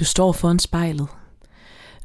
[0.00, 1.08] Du står foran spejlet.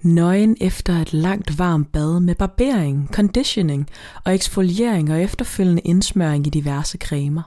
[0.01, 3.89] Nøgen efter et langt varmt bad med barbering, conditioning
[4.23, 7.41] og eksfoliering og efterfølgende indsmøring i diverse cremer.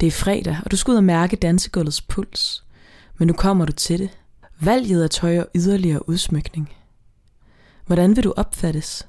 [0.00, 2.64] Det er fredag, og du skal ud og mærke dansegulvets puls.
[3.18, 4.10] Men nu kommer du til det.
[4.60, 6.72] Valget af tøj og yderligere udsmykning.
[7.86, 9.08] Hvordan vil du opfattes?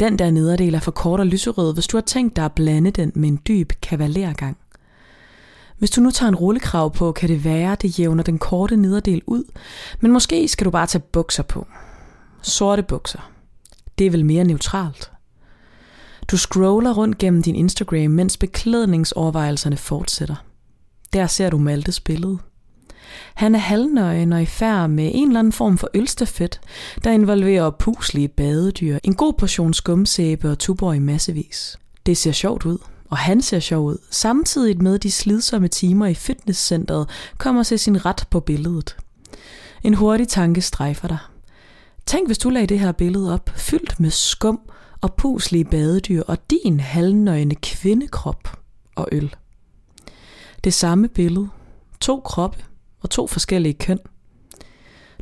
[0.00, 2.90] Den der nederdel er for kort og lyserød, hvis du har tænkt dig at blande
[2.90, 4.56] den med en dyb kavalergang.
[5.78, 9.22] Hvis du nu tager en rullekrav på, kan det være, det jævner den korte nederdel
[9.26, 9.44] ud,
[10.00, 11.66] men måske skal du bare tage bukser på.
[12.42, 13.30] Sorte bukser.
[13.98, 15.10] Det er vel mere neutralt.
[16.30, 20.44] Du scroller rundt gennem din Instagram, mens beklædningsovervejelserne fortsætter.
[21.12, 22.38] Der ser du Maltes billede.
[23.34, 26.60] Han er halvnøgen og i færd med en eller anden form for ølstafet,
[27.04, 31.78] der involverer puslige badedyr, en god portion skumsæbe og tubor i massevis.
[32.06, 32.78] Det ser sjovt ud,
[33.14, 38.06] og han ser sjov ud, samtidig med de slidsomme timer i fitnesscenteret kommer til sin
[38.06, 38.96] ret på billedet.
[39.82, 41.18] En hurtig tanke strejfer dig.
[42.06, 44.60] Tænk, hvis du lagde det her billede op, fyldt med skum
[45.00, 48.58] og puslige badedyr og din halvnøgne kvindekrop
[48.94, 49.34] og øl.
[50.64, 51.48] Det samme billede,
[52.00, 52.58] to kroppe
[53.00, 53.98] og to forskellige køn.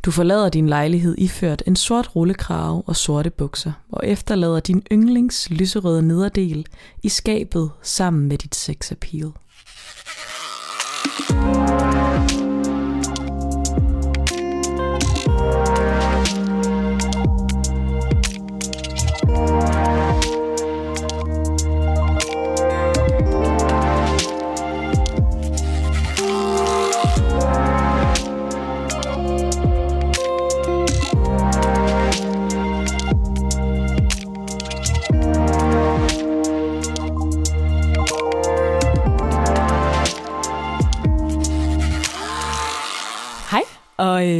[0.04, 5.50] Du forlader din lejlighed iført en sort rullekrave og sorte bukser, og efterlader din yndlings
[5.50, 6.66] lyserøde nederdel
[7.02, 9.32] i skabet sammen med dit sexappeal.
[11.28, 11.91] Hej,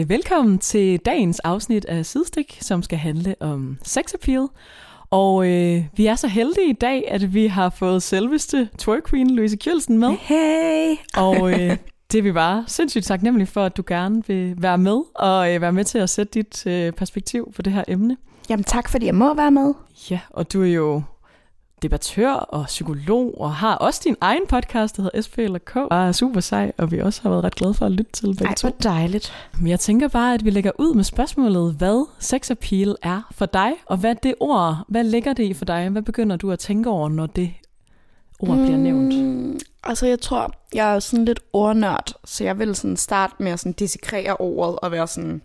[0.03, 4.47] øh, velkommen til dagens afsnit af Sidestik, som skal handle om sex appeal.
[5.11, 9.31] Og øh, vi er så heldige i dag, at vi har fået selveste twerk queen
[9.31, 10.09] Louise Kjølsen med.
[10.09, 10.97] Hey!
[11.17, 11.77] Og øh,
[12.13, 15.61] det er vi bare sindssygt taknemmelige for, at du gerne vil være med, og øh,
[15.61, 18.17] være med til at sætte dit øh, perspektiv på det her emne.
[18.49, 19.75] Jamen tak, fordi jeg må være med.
[20.11, 21.03] Ja, og du er jo
[21.83, 25.77] debattør og psykolog, og har også din egen podcast, der hedder SP eller K.
[25.77, 28.27] Og er super sej, og vi også har været ret glade for at lytte til
[28.27, 28.69] begge Ej, to.
[28.69, 29.33] hvor dejligt.
[29.59, 33.47] Men jeg tænker bare, at vi lægger ud med spørgsmålet, hvad sex appeal er for
[33.47, 35.89] dig, og hvad det ord, hvad ligger det i for dig?
[35.89, 37.53] Hvad begynder du at tænke over, når det
[38.41, 39.15] ord bliver nævnt?
[39.15, 43.53] Mm, altså jeg tror, jeg er sådan lidt ordnørd, så jeg vil sådan starte med
[43.53, 45.43] at sådan dissekrere ordet og være sådan,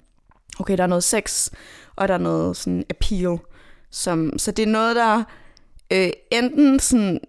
[0.59, 1.49] okay, der er noget sex,
[1.95, 3.37] og der er noget sådan appeal.
[3.91, 5.23] Som, så det er noget, der
[5.91, 7.19] øh, enten sådan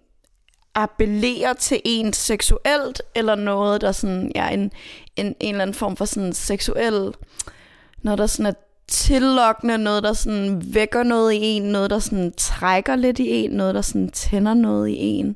[0.75, 4.71] appellerer til en seksuelt, eller noget, der sådan, ja, en,
[5.15, 7.13] en, en eller anden form for sådan seksuel,
[8.01, 8.53] noget, der sådan er
[8.87, 13.51] tillokkende, noget, der sådan vækker noget i en, noget, der sådan trækker lidt i en,
[13.51, 15.35] noget, der sådan tænder noget i en.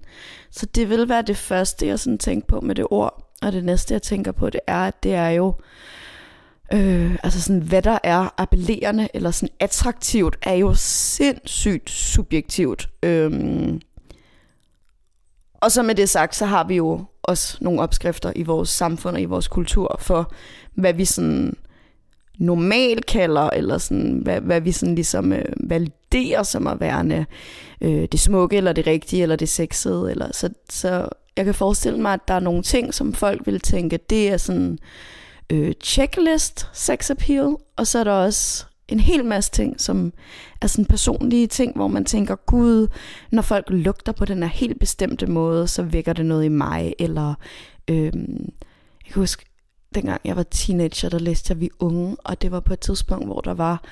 [0.51, 3.29] Så det vil være det første, jeg sådan tænker på med det ord.
[3.41, 5.53] Og det næste, jeg tænker på, det er, at det er jo,
[6.73, 12.89] øh, altså sådan, hvad der er appellerende eller sådan attraktivt, er jo sindssygt subjektivt.
[13.03, 13.81] Øhm,
[15.53, 19.15] og så med det sagt, så har vi jo også nogle opskrifter i vores samfund
[19.15, 20.33] og i vores kultur for,
[20.73, 21.53] hvad vi sådan
[22.37, 27.25] normalt kalder, eller sådan, hvad, hvad vi sådan ligesom øh, validerer som at være
[27.81, 30.11] øh, det smukke, eller det rigtige, eller det sexede.
[30.11, 33.59] Eller, så, så jeg kan forestille mig, at der er nogle ting, som folk vil
[33.59, 34.77] tænke, det er sådan øh,
[35.53, 40.13] Øh, checklist sex appeal, og så er der også en hel masse ting, som
[40.61, 42.87] er sådan personlige ting, hvor man tænker, gud,
[43.31, 46.93] når folk lugter på den her helt bestemte måde, så vækker det noget i mig,
[46.99, 47.33] eller
[47.87, 48.05] øh,
[49.05, 49.45] jeg kan huske,
[49.95, 53.25] dengang jeg var teenager, der læste jeg Vi Unge, og det var på et tidspunkt,
[53.25, 53.83] hvor der var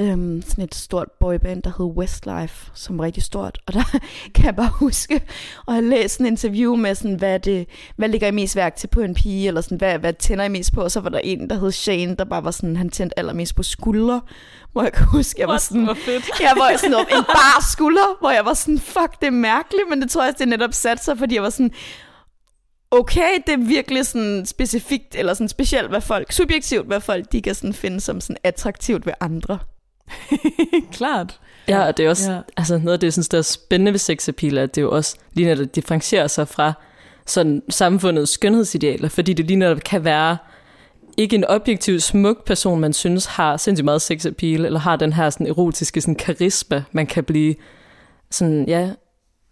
[0.00, 3.58] øhm, sådan et stort boyband, der hed Westlife, som var rigtig stort.
[3.66, 3.98] Og der
[4.34, 5.14] kan jeg bare huske
[5.68, 8.86] at have læst en interview med, sådan, hvad, det, hvad ligger I mest værk til
[8.86, 10.82] på en pige, eller sådan, hvad, hvad tænder I mest på?
[10.82, 13.56] Og så var der en, der hed Shane, der bare var sådan, han tændte allermest
[13.56, 14.20] på skuldre.
[14.72, 16.30] Hvor jeg kan huske, jeg var sådan, Hvor fedt.
[16.40, 19.84] jeg var sådan op, en bar skulder, hvor jeg var sådan, fuck, det er mærkeligt,
[19.90, 21.70] men det tror jeg, det netop satte sig, fordi jeg var sådan,
[22.90, 27.42] okay, det er virkelig sådan specifikt, eller sådan specielt, hvad folk, subjektivt, hvad folk, de
[27.42, 29.58] kan sådan finde som sådan attraktivt ved andre.
[30.92, 31.40] Klart.
[31.68, 32.40] Ja, og det er også Ja.
[32.56, 35.16] altså noget af det, jeg synes, der er spændende ved sexappeal, at det jo også
[35.34, 36.72] lige netop differentierer sig fra
[37.26, 40.36] sådan samfundets skønhedsidealer, fordi det lige netop kan være
[41.16, 45.30] ikke en objektiv smuk person, man synes har sindssygt meget sexappeal, eller har den her
[45.30, 47.54] sådan erotiske sådan karisma, man kan blive
[48.30, 48.90] sådan, ja,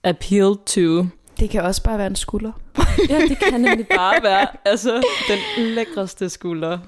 [0.05, 1.07] appeal to.
[1.41, 2.53] Det kan også bare være en skulder.
[3.09, 6.79] Ja, det kan nemlig bare være altså, den lækreste skulder.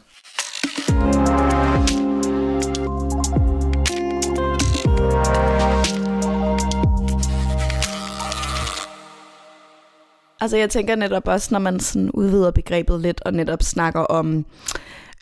[10.41, 14.45] Altså jeg tænker netop også, når man sådan udvider begrebet lidt, og netop snakker om,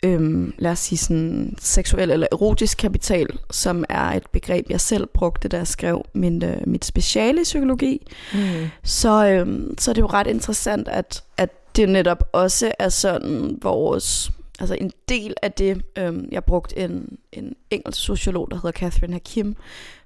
[0.03, 5.07] øhm, lad os sige sådan seksuel eller erotisk kapital, som er et begreb, jeg selv
[5.13, 8.69] brugte, da jeg skrev min, øh, mit speciale i psykologi, mm.
[8.83, 13.57] så, øhm, så er det jo ret interessant, at, at det netop også er sådan
[13.61, 18.71] vores altså en del af det, øh, jeg brugte en, en engelsk sociolog, der hedder
[18.71, 19.55] Catherine Hakim,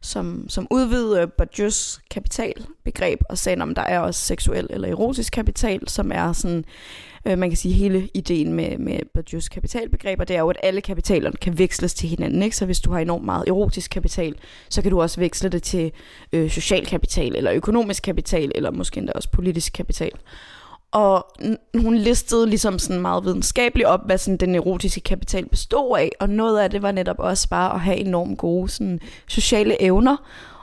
[0.02, 5.90] som, som udvidede Bourdieu's kapitalbegreb og sagde, om der er også seksuel eller erotisk kapital,
[5.90, 6.66] som er sådan,
[7.26, 10.58] øh, man kan sige, hele ideen med, med Bourdieu's kapitalbegreb, og det er jo, at
[10.64, 12.44] alle kapitalerne kan veksles til hinanden.
[12.44, 12.56] Ikke?
[12.56, 14.36] Så hvis du har enormt meget erotisk kapital,
[14.70, 15.92] så kan du også veksle det til
[16.34, 20.12] øh, social kapital, eller økonomisk kapital, eller måske endda også politisk kapital.
[20.94, 21.26] Og
[21.76, 26.12] hun listede ligesom sådan meget videnskabeligt op, hvad sådan den erotiske kapital bestod af.
[26.20, 30.18] Og noget af det var netop også bare at have enormt gode sådan, sociale evner.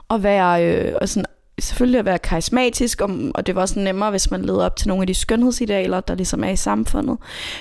[0.09, 1.25] Og være, øh, og sådan,
[1.59, 4.87] selvfølgelig at være karismatisk, og, og det var også nemmere, hvis man leder op til
[4.87, 7.17] nogle af de skønhedsidealer, der ligesom er i samfundet.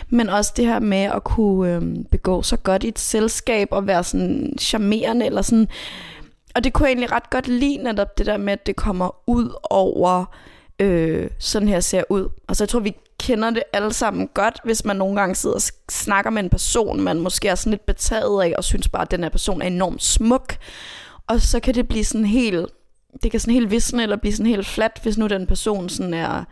[0.09, 3.87] Men også det her med at kunne øh, begå så godt i et selskab, og
[3.87, 5.69] være sådan charmerende, eller sådan...
[6.55, 9.17] Og det kunne jeg egentlig ret godt lide netop det der med, at det kommer
[9.27, 10.25] ud over
[10.81, 12.29] øh, sådan her ser ud.
[12.49, 15.63] Altså jeg tror, vi kender det alle sammen godt, hvis man nogle gange sidder og
[15.91, 19.11] snakker med en person, man måske er sådan lidt betaget af, og synes bare, at
[19.11, 20.57] den her person er enormt smuk.
[21.27, 22.67] Og så kan det blive sådan helt,
[23.23, 26.15] det kan sådan helt visne, eller blive sådan helt flat, hvis nu den person sådan
[26.15, 26.45] er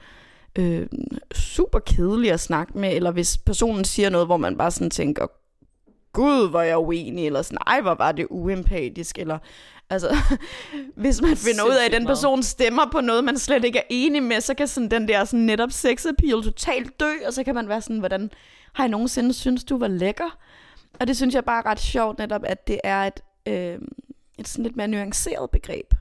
[0.59, 0.87] øh,
[1.35, 5.27] super kedelig at snakke med, eller hvis personen siger noget, hvor man bare sådan tænker,
[6.13, 9.39] gud, hvor jeg uenig, eller sådan, ej, hvor var det uempatisk, eller
[9.91, 10.17] Altså,
[11.03, 13.83] hvis man finder ud af, at den person stemmer på noget, man slet ikke er
[13.91, 15.71] enig med, så kan sådan den der sådan netop
[16.09, 18.31] appeal totalt dø, og så kan man være sådan, hvordan
[18.73, 20.39] har jeg nogensinde synes du var lækker?
[21.01, 23.79] Og det synes jeg bare er ret sjovt netop, at det er et, øh,
[24.39, 25.95] et sådan lidt mere nuanceret begreb.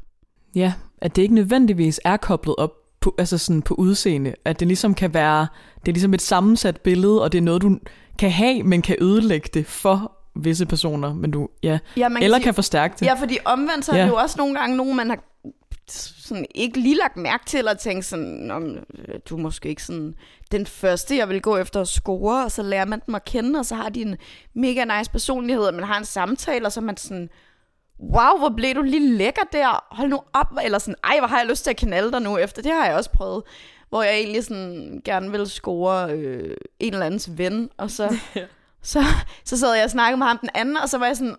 [0.56, 4.34] Ja, at det ikke nødvendigvis er koblet op på, altså sådan på udseende.
[4.46, 5.48] At det ligesom kan være,
[5.80, 7.80] det er ligesom et sammensat billede, og det er noget, du
[8.20, 12.38] kan have, men kan ødelægge det for visse personer, men du, ja, ja man eller
[12.38, 13.06] kan, sige, kan forstærke det.
[13.06, 14.04] Ja, fordi omvendt så er ja.
[14.04, 15.20] det jo også nogle gange nogen, man har
[15.90, 18.78] sådan ikke lige lagt mærke til, eller tænkt sådan, om
[19.30, 20.16] du er måske ikke sådan
[20.52, 23.60] den første, jeg vil gå efter at score, og så lærer man dem at kende,
[23.60, 24.18] og så har de en
[24.54, 27.30] mega nice personlighed, og man har en samtale, og så er man sådan,
[28.00, 31.38] wow, hvor blev du lige lækker der, hold nu op, eller sådan, ej, hvor har
[31.38, 33.44] jeg lyst til at knalde dig nu efter, det har jeg også prøvet,
[33.90, 38.16] hvor jeg egentlig sådan gerne vil score øh, en eller andens ven, og så
[38.84, 39.04] Så,
[39.46, 41.36] så sad jeg og snakkede med ham den anden, og så var jeg sådan,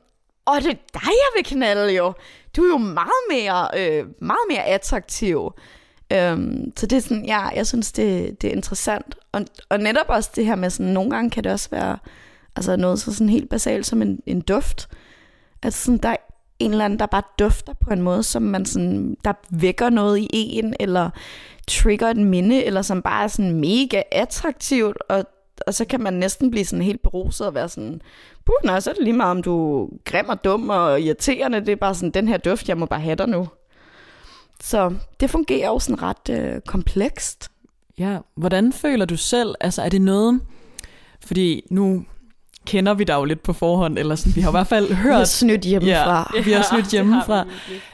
[0.50, 2.12] åh, det er dig, jeg vil knalde jo.
[2.56, 5.52] Du er jo meget mere, øh, meget mere attraktiv.
[6.12, 9.14] Øhm, så det er sådan, ja, jeg synes, det, det er interessant.
[9.32, 11.98] Og, og netop også det her med sådan, nogle gange kan det også være
[12.56, 14.88] altså noget så sådan helt basalt som en, en duft.
[15.62, 16.16] Altså sådan, der er
[16.58, 20.18] en eller anden, der bare dufter på en måde, som man sådan, der vækker noget
[20.18, 21.10] i en, eller
[21.68, 25.24] trigger et minde, eller som bare er sådan mega attraktivt, og
[25.66, 28.00] og så kan man næsten blive sådan helt beruset og være sådan,
[28.46, 31.60] puh, nej, så er det lige meget, om du er grim og dum og irriterende.
[31.60, 33.48] Det er bare sådan, den her duft, jeg må bare have dig nu.
[34.60, 37.50] Så det fungerer jo sådan ret øh, komplekst.
[37.98, 39.54] Ja, hvordan føler du selv?
[39.60, 40.40] Altså er det noget,
[41.26, 42.04] fordi nu
[42.68, 45.12] kender vi dig jo lidt på forhånd, eller sådan, vi har i hvert fald hørt...
[45.12, 46.32] Vi har snydt hjemmefra.
[46.36, 47.44] Ja, vi har snydt hjemmefra.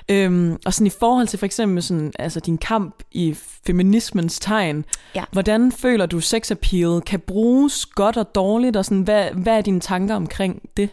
[0.08, 4.84] Øhm, og sådan i forhold til for eksempel sådan, altså din kamp i feminismens tegn,
[5.14, 5.25] ja.
[5.32, 6.20] hvordan føler du
[6.50, 10.88] appeal kan bruges godt og dårligt, og sådan, hvad, hvad er dine tanker omkring det?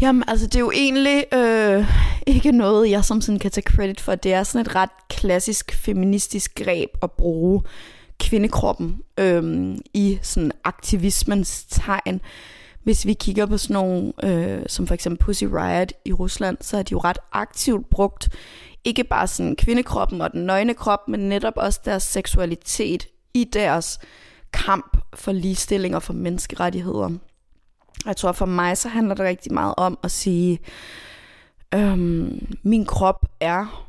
[0.00, 1.86] Jamen, altså det er jo egentlig øh,
[2.26, 4.14] ikke noget, jeg som sådan kan tage credit for.
[4.14, 7.62] Det er sådan et ret klassisk feministisk greb at bruge
[8.20, 12.20] kvindekroppen øhm, i sådan aktivismens tegn.
[12.82, 16.76] Hvis vi kigger på sådan nogle, øh, som for eksempel Pussy Riot i Rusland, så
[16.76, 18.28] har de jo ret aktivt brugt,
[18.84, 23.98] ikke bare sådan kvindekroppen og den nøgne krop, men netop også deres seksualitet i deres
[24.52, 27.10] kamp for ligestilling og for menneskerettigheder.
[28.06, 30.58] Jeg tror for mig, så handler det rigtig meget om at sige,
[31.74, 33.86] øhm, min krop er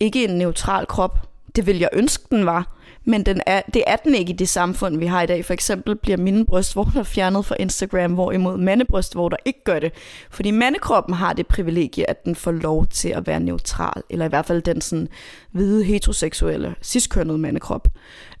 [0.00, 1.18] ikke en neutral krop.
[1.56, 2.75] Det vil jeg ønske, den var
[3.08, 5.44] men den er, det er den ikke i det samfund, vi har i dag.
[5.44, 9.92] For eksempel bliver mine brystvorter fjernet fra Instagram, hvorimod mandebrystvorter ikke gør det.
[10.30, 14.28] Fordi mandekroppen har det privilegie, at den får lov til at være neutral, eller i
[14.28, 15.08] hvert fald den sådan
[15.50, 17.88] hvide, heteroseksuelle, ciskønnede mandekrop.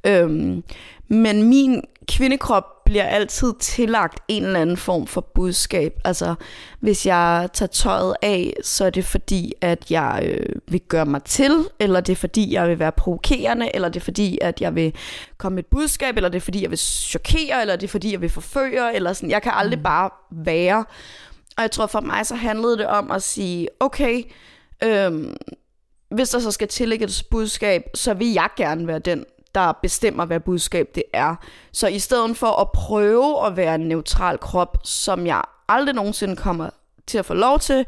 [0.06, 0.62] Øhm,
[1.08, 6.00] men min kvindekrop bliver altid tillagt en eller anden form for budskab.
[6.04, 6.34] Altså,
[6.80, 11.22] hvis jeg tager tøjet af, så er det fordi, at jeg øh, vil gøre mig
[11.22, 14.74] til, eller det er fordi, jeg vil være provokerende, eller det er fordi, at jeg
[14.74, 14.94] vil
[15.38, 18.12] komme med et budskab, eller det er fordi, jeg vil chokere, eller det er fordi,
[18.12, 19.30] jeg vil forføre, eller sådan.
[19.30, 19.84] Jeg kan aldrig mm.
[19.84, 20.84] bare være.
[21.56, 24.22] Og jeg tror for mig, så handlede det om at sige, okay,
[24.84, 25.36] øhm,
[26.10, 29.24] hvis der så skal tillægges budskab, så vil jeg gerne være den,
[29.56, 31.34] der bestemmer, hvad budskab det er.
[31.72, 36.36] Så i stedet for at prøve at være en neutral krop, som jeg aldrig nogensinde
[36.36, 36.70] kommer
[37.06, 37.84] til at få lov til,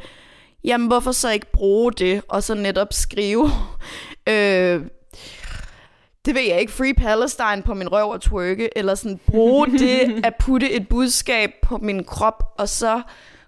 [0.65, 3.51] jamen hvorfor så ikke bruge det, og så netop skrive,
[4.29, 4.83] øh,
[6.25, 10.21] det ved jeg ikke, Free Palestine på min røv og twerke, eller sådan bruge det
[10.25, 13.03] at putte et budskab på min krop, og så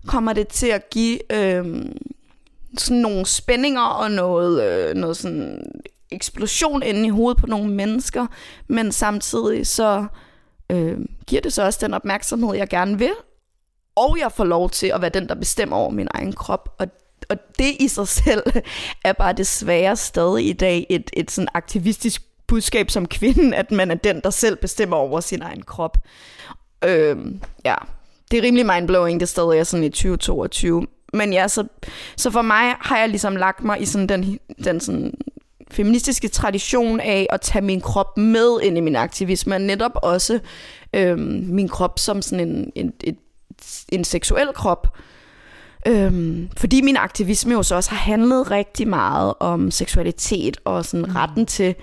[0.06, 1.84] kommer det til at give øh,
[2.78, 5.62] sådan nogle spændinger og noget, øh, noget sådan
[6.12, 8.26] eksplosion inde i hovedet på nogle mennesker,
[8.68, 10.06] men samtidig så
[10.70, 13.12] øh, giver det så også den opmærksomhed, jeg gerne vil,
[13.96, 16.88] og jeg får lov til at være den, der bestemmer over min egen krop, og
[17.30, 18.42] og det i sig selv
[19.04, 23.90] er bare desværre stadig i dag et, et sådan aktivistisk budskab som kvinden, at man
[23.90, 25.98] er den, der selv bestemmer over sin egen krop.
[26.84, 27.16] Øh,
[27.64, 27.74] ja,
[28.30, 30.86] det er rimelig mindblowing, det stadig er sådan i 2022.
[31.12, 31.64] Men ja, så,
[32.16, 35.14] så for mig har jeg ligesom lagt mig i sådan den, den sådan
[35.70, 40.38] feministiske tradition af at tage min krop med ind i min aktivisme, men netop også
[40.94, 43.16] øhm, min krop som sådan en, en, en,
[43.88, 44.96] en seksuel krop.
[45.86, 51.06] Øhm, fordi min aktivisme jo så også har handlet rigtig meget om seksualitet og sådan
[51.06, 51.12] mm.
[51.12, 51.74] retten til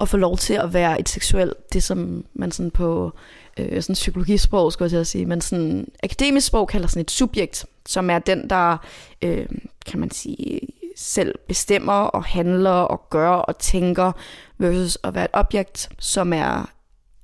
[0.00, 3.12] at få lov til at være et seksuelt, det som man sådan på
[3.58, 8.10] øh, sådan psykologisprog, skulle jeg sige, men sådan akademisk sprog kalder sådan et subjekt, som
[8.10, 8.76] er den, der,
[9.22, 9.46] øh,
[9.86, 10.60] kan man sige,
[10.96, 14.12] selv bestemmer og handler og gør og tænker,
[14.58, 16.70] versus at være et objekt, som er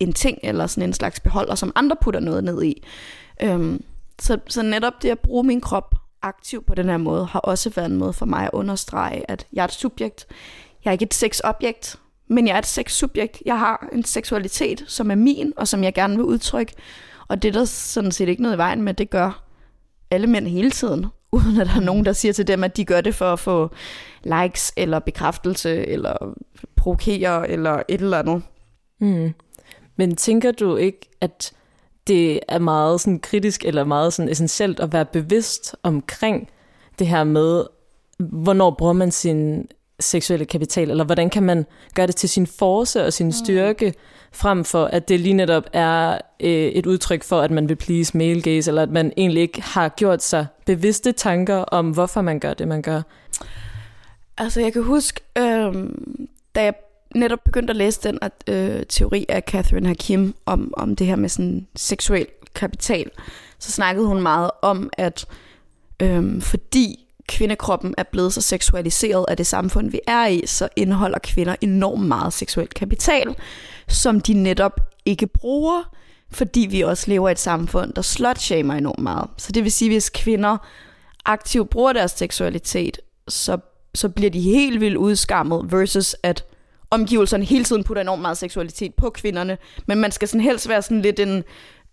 [0.01, 2.83] en ting eller sådan en slags beholder, som andre putter noget ned i.
[3.43, 3.85] Øhm,
[4.19, 7.71] så, så netop det at bruge min krop aktiv på den her måde, har også
[7.71, 10.27] været en måde for mig at understrege, at jeg er et subjekt.
[10.85, 11.97] Jeg er ikke et sexobjekt,
[12.29, 13.43] men jeg er et sexsubjekt.
[13.47, 16.75] Jeg har en seksualitet, som er min, og som jeg gerne vil udtrykke.
[17.29, 19.45] Og det er der sådan set ikke noget i vejen med, det gør
[20.11, 22.85] alle mænd hele tiden, uden at der er nogen, der siger til dem, at de
[22.85, 23.71] gør det for at få
[24.23, 26.35] likes, eller bekræftelse, eller
[26.77, 28.43] provokere, eller et eller andet.
[29.01, 29.35] Mm.
[29.97, 31.53] Men tænker du ikke, at
[32.07, 36.49] det er meget sådan kritisk, eller meget sådan essentielt at være bevidst omkring
[36.99, 37.65] det her med,
[38.19, 39.69] hvornår bruger man sin
[40.01, 43.33] seksuelle kapital, eller hvordan kan man gøre det til sin force og sin mm.
[43.33, 43.95] styrke, mm.
[44.33, 48.17] frem for at det lige netop er øh, et udtryk for, at man vil please
[48.17, 52.41] male gaze, eller at man egentlig ikke har gjort sig bevidste tanker om, hvorfor man
[52.41, 53.03] gør det, man gør.
[54.39, 55.75] Altså jeg kan huske, øh,
[56.55, 56.75] da jeg
[57.15, 61.29] netop begyndte at læse den øh, teori af Catherine Hakim om, om det her med
[61.29, 63.11] sådan seksuel kapital,
[63.59, 65.27] så snakkede hun meget om, at
[66.03, 71.19] øh, fordi kvindekroppen er blevet så seksualiseret af det samfund, vi er i, så indeholder
[71.19, 73.37] kvinder enormt meget seksuel kapital,
[73.89, 75.95] som de netop ikke bruger,
[76.31, 79.31] fordi vi også lever i et samfund, der slutshamer enormt meget.
[79.37, 80.57] Så det vil sige, hvis kvinder
[81.25, 83.59] aktivt bruger deres seksualitet, så,
[83.95, 86.45] så bliver de helt vildt udskammet, versus at
[86.91, 90.83] omgivelserne hele tiden putter enormt meget seksualitet på kvinderne, men man skal sådan helst være
[90.83, 91.45] sådan lidt en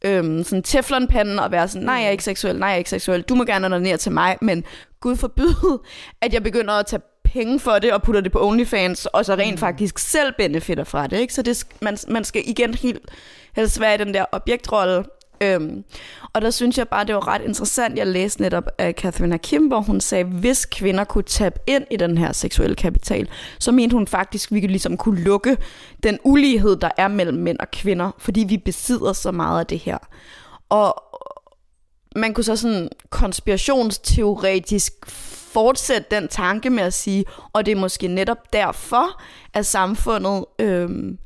[0.06, 2.90] øhm, sådan teflonpanden og være sådan, nej, jeg er ikke seksuel, nej, jeg er ikke
[2.90, 4.64] seksuel, du må gerne ned til mig, men
[5.06, 5.80] Gud forbyde,
[6.22, 9.36] at jeg begynder at tage penge for det og putter det på OnlyFans, og så
[9.36, 9.58] rent mm.
[9.58, 11.20] faktisk selv benefitter fra det.
[11.20, 11.34] Ikke?
[11.34, 13.12] Så det, man, man skal igen helt
[13.56, 15.04] helst være i den der objektrolle.
[15.42, 15.84] Øhm,
[16.34, 17.98] og der synes jeg bare, det var ret interessant.
[17.98, 21.98] Jeg læste netop af Catherine Hakim, hvor hun sagde, hvis kvinder kunne tabe ind i
[21.98, 25.58] den her seksuelle kapital, så mente hun faktisk, at vi ligesom kunne lukke
[26.04, 29.80] den ulighed, der er mellem mænd og kvinder, fordi vi besidder så meget af det
[29.80, 29.98] her.
[30.70, 31.04] Og
[32.16, 34.94] man kunne så sådan konspirationsteoretisk
[35.56, 39.22] fortsætte den tanke med at sige, og det er måske netop derfor,
[39.54, 41.18] at samfundet øhm,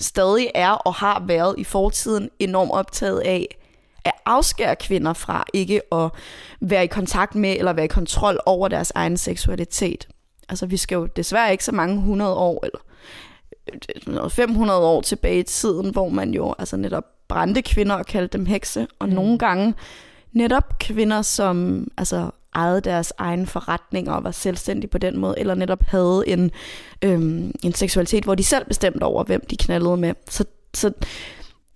[0.00, 3.56] stadig er og har været i fortiden enormt optaget af
[4.04, 6.10] at afskære kvinder fra ikke at
[6.60, 10.08] være i kontakt med eller være i kontrol over deres egen seksualitet.
[10.48, 15.42] Altså vi skal jo desværre ikke så mange 100 år eller 500 år tilbage i
[15.42, 19.14] tiden, hvor man jo altså netop brændte kvinder og kaldte dem hekse, og mm.
[19.14, 19.74] nogle gange
[20.34, 25.54] netop kvinder, som altså ejede deres egen forretning og var selvstændige på den måde, eller
[25.54, 26.50] netop havde en,
[27.02, 30.14] øhm, en seksualitet, hvor de selv bestemte over, hvem de knaldede med.
[30.28, 30.92] Så, så,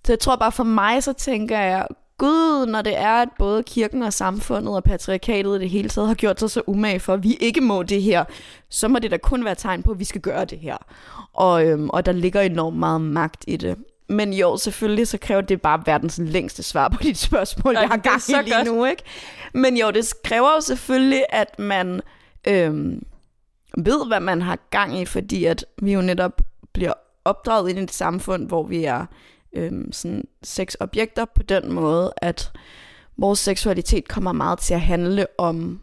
[0.05, 1.87] så jeg tror bare for mig, så tænker jeg,
[2.17, 6.07] Gud, når det er, at både kirken og samfundet og patriarkatet i det hele taget
[6.07, 8.23] har gjort sig så umage for, at vi ikke må det her,
[8.69, 10.77] så må det da kun være tegn på, at vi skal gøre det her.
[11.33, 13.77] Og, øhm, og der ligger enormt meget magt i det.
[14.09, 17.89] Men jo, selvfølgelig så kræver det bare verdens længste svar på dit spørgsmål, ja, jeg
[17.89, 18.67] har gang i lige godt.
[18.67, 19.03] nu, ikke?
[19.53, 22.01] Men jo, det kræver jo selvfølgelig, at man
[22.47, 23.03] øhm,
[23.77, 26.41] ved, hvad man har gang i, fordi at vi jo netop
[26.73, 26.93] bliver
[27.25, 29.05] opdraget ind i et samfund, hvor vi er
[29.53, 32.51] øhm, sådan sexobjekter på den måde, at
[33.17, 35.81] vores seksualitet kommer meget til at handle om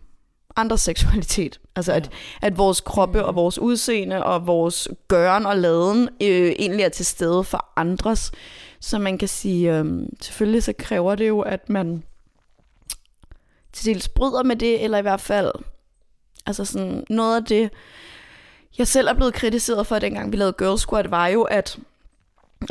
[0.57, 1.61] andres seksualitet.
[1.77, 2.11] Altså at,
[2.43, 7.07] at vores kroppe og vores udseende og vores gøren og laden øh, egentlig er til
[7.07, 8.33] stede for andres.
[8.81, 9.85] Så man kan sige, øh,
[10.21, 12.03] selvfølgelig så kræver det jo, at man
[13.73, 15.53] til dels bryder med det, eller i hvert fald,
[16.47, 17.71] altså sådan noget af det,
[18.79, 21.79] jeg selv er blevet kritiseret for, dengang vi lavede Girl Squad, var jo, at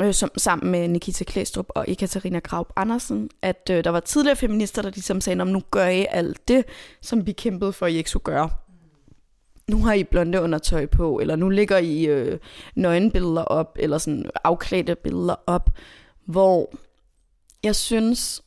[0.02, 4.36] øh, som, sammen med Nikita Klæstrup og Ekaterina Graup Andersen, at øh, der var tidligere
[4.36, 6.66] feminister, der ligesom sagde, om nu gør I alt det,
[7.02, 8.50] som vi kæmpede for, at I ikke skulle gøre.
[9.68, 12.40] Nu har I blonde undertøj på, eller nu ligger I øh,
[12.76, 15.70] nøgenbilleder op, eller sådan afklædte billeder op,
[16.26, 16.74] hvor
[17.64, 18.42] jeg synes,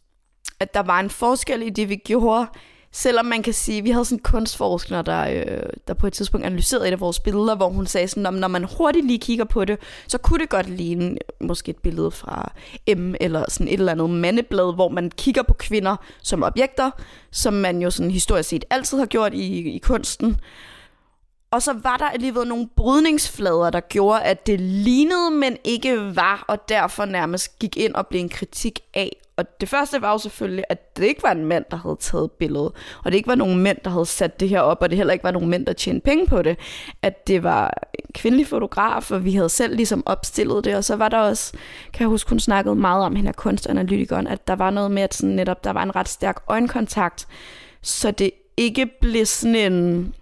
[0.61, 2.47] at der var en forskel i det, vi gjorde,
[2.93, 6.47] Selvom man kan sige, vi havde sådan en kunstforsker, der, øh, der på et tidspunkt
[6.47, 9.65] analyserede et af vores billeder, hvor hun sagde sådan, når man hurtigt lige kigger på
[9.65, 12.53] det, så kunne det godt ligne øh, måske et billede fra
[12.97, 16.91] M, eller sådan et eller andet mandeblad, hvor man kigger på kvinder som objekter,
[17.31, 20.41] som man jo sådan historisk set altid har gjort i, i kunsten.
[21.51, 26.45] Og så var der alligevel nogle brydningsflader, der gjorde, at det lignede, men ikke var,
[26.49, 29.17] og derfor nærmest gik ind og blev en kritik af.
[29.39, 32.31] Og det første var jo selvfølgelig, at det ikke var en mand, der havde taget
[32.33, 32.73] billedet,
[33.05, 35.13] og det ikke var nogen mænd, der havde sat det her op, og det heller
[35.13, 36.59] ikke var nogen mænd, der tjente penge på det.
[37.03, 40.97] At det var en kvindelig fotograf, og vi havde selv ligesom opstillet det, og så
[40.97, 41.53] var der også,
[41.93, 45.15] kan jeg huske, hun snakkede meget om, hende kunstanalytikeren, at der var noget med, at
[45.15, 47.29] sådan netop, der var en ret stærk øjenkontakt,
[47.83, 50.15] så det ikke blev sådan en,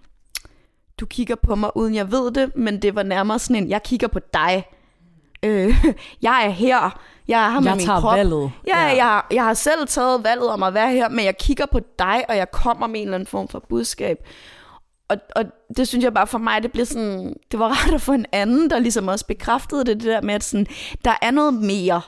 [0.99, 3.83] du kigger på mig, uden jeg ved det, men det var nærmere sådan en, jeg
[3.83, 4.65] kigger på dig.
[5.47, 5.85] Øh,
[6.21, 8.17] jeg er her, jeg er her med jeg min krop.
[8.17, 8.51] valget.
[8.67, 9.05] Ja, ja.
[9.05, 12.25] Jeg, jeg har selv taget valget om at være her, men jeg kigger på dig,
[12.29, 14.17] og jeg kommer med en eller anden form for budskab.
[15.09, 15.45] Og, og
[15.77, 18.25] det synes jeg bare for mig, det bliver sådan, det var rart at få en
[18.31, 20.67] anden, der ligesom også bekræftede det, det der med, at sådan,
[21.05, 22.01] der er noget mere.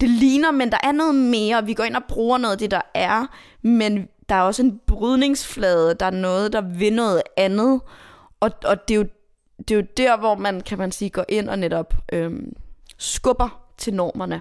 [0.00, 1.66] Det ligner, men der er noget mere.
[1.66, 3.26] Vi går ind og bruger noget af det, der er,
[3.62, 7.80] men der er også en brydningsflade, der er noget, der vil noget andet.
[8.40, 9.06] Og, og det, er jo,
[9.58, 12.52] det er jo der, hvor man, kan man sige, går ind og netop øhm,
[13.02, 14.40] skubber til normerne.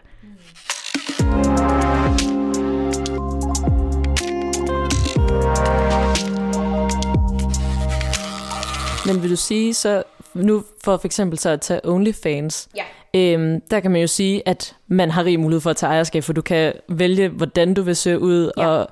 [9.05, 12.83] Men vil du sige så, nu for for eksempel så at tage OnlyFans, Ja.
[13.13, 16.23] øhm, der kan man jo sige, at man har rig mulighed for at tage ejerskab,
[16.23, 18.67] for du kan vælge, hvordan du vil se ud, Ja.
[18.67, 18.87] og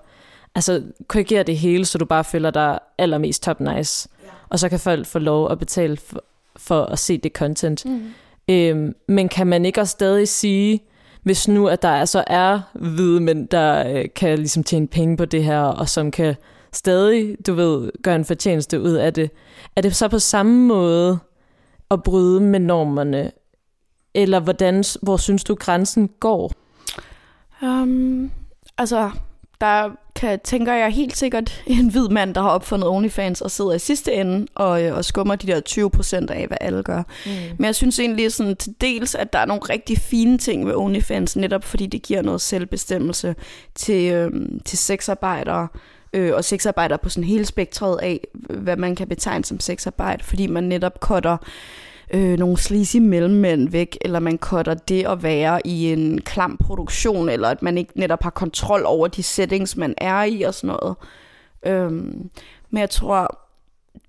[0.56, 4.10] altså korrigere det hele, så du bare føler dig allermest top nice.
[4.24, 4.30] Ja.
[4.50, 6.24] Og så kan folk få lov at betale for,
[6.56, 7.86] for at se det content.
[7.86, 8.12] Mm.
[8.50, 10.80] Øhm, men kan man ikke også stadig sige,
[11.24, 15.26] hvis nu at der så er hvide mænd, der øh, kan ligesom tjene penge på
[15.26, 16.36] det her, og som kan
[16.74, 19.32] stadig, du ved, gøre en fortjeneste ud af det,
[19.76, 21.20] er det så på samme måde
[21.92, 23.32] at bryde med normerne?
[24.14, 26.52] Eller hvordan, hvor synes du grænsen går?
[27.62, 28.32] Um,
[28.78, 29.12] altså,
[29.62, 33.74] der kan, tænker jeg helt sikkert en hvid mand, der har opfundet OnlyFans og sidder
[33.74, 37.04] i sidste ende og, øh, og skummer de der 20 procent af, hvad alle gør.
[37.26, 37.32] Mm.
[37.58, 40.74] Men jeg synes egentlig sådan til dels, at der er nogle rigtig fine ting ved
[40.76, 43.36] OnlyFans, netop fordi det giver noget selvbestemmelse
[43.76, 44.32] til, øh,
[44.66, 45.68] til sexarbejdere,
[46.14, 50.48] øh, og sexarbejdere på sådan hele spektret af, hvad man kan betegne som sexarbejde, fordi
[50.48, 51.38] man netop cutter
[52.14, 57.30] øh, nogle sleazy mellemmænd væk, eller man cutter det at være i en klam produktion,
[57.30, 60.76] eller at man ikke netop har kontrol over de settings, man er i og sådan
[60.82, 60.96] noget.
[61.66, 62.30] Øhm,
[62.70, 63.40] men jeg tror,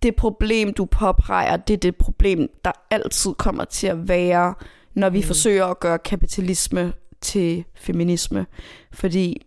[0.03, 4.55] det problem, du påpeger, det er det problem, der altid kommer til at være,
[4.95, 5.25] når vi mm.
[5.25, 8.47] forsøger at gøre kapitalisme til feminisme.
[8.93, 9.47] Fordi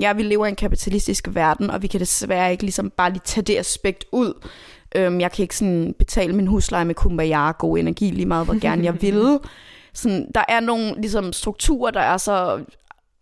[0.00, 3.22] ja, vi lever i en kapitalistisk verden, og vi kan desværre ikke ligesom bare lige
[3.24, 4.46] tage det aspekt ud.
[4.94, 8.60] Øhm, jeg kan ikke sådan betale min husleje med kumbaya god energi lige meget, hvor
[8.60, 9.38] gerne jeg vil.
[9.94, 12.64] Sådan, der er nogle ligesom, strukturer, der er så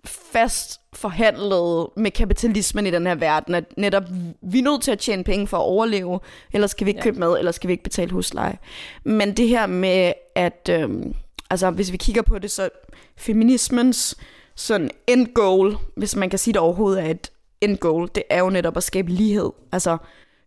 [0.04, 4.02] fast forhandlet med kapitalismen i den her verden, at netop
[4.42, 6.20] vi er nødt til at tjene penge for at overleve,
[6.52, 7.02] ellers skal vi ikke ja.
[7.04, 8.58] købe mad, eller skal vi ikke betale husleje.
[9.04, 11.14] Men det her med, at øhm,
[11.50, 12.68] altså, hvis vi kigger på det, så
[13.16, 14.16] feminismens
[14.54, 17.30] sådan end goal, hvis man kan sige det overhovedet er et
[17.60, 19.50] end goal, det er jo netop at skabe lighed.
[19.72, 19.96] Altså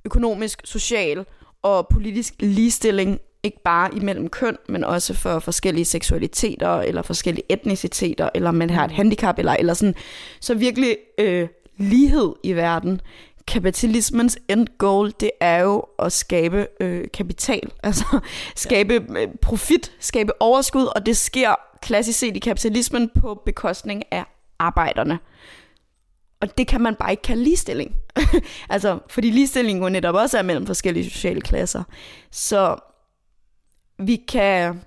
[0.05, 1.25] økonomisk, social
[1.61, 8.29] og politisk ligestilling, ikke bare imellem køn, men også for forskellige seksualiteter, eller forskellige etniciteter,
[8.35, 9.95] eller man har et handicap, eller, eller sådan.
[10.39, 13.01] Så virkelig øh, lighed i verden.
[13.47, 18.19] Kapitalismens end goal, det er jo at skabe øh, kapital, altså
[18.55, 24.23] skabe øh, profit, skabe overskud, og det sker klassisk set i kapitalismen på bekostning af
[24.59, 25.19] arbejderne.
[26.43, 27.95] Og det kan man bare ikke kalde ligestilling.
[28.69, 31.83] altså, fordi ligestilling jo netop også er mellem forskellige sociale klasser.
[32.31, 32.75] Så
[33.99, 34.81] vi kan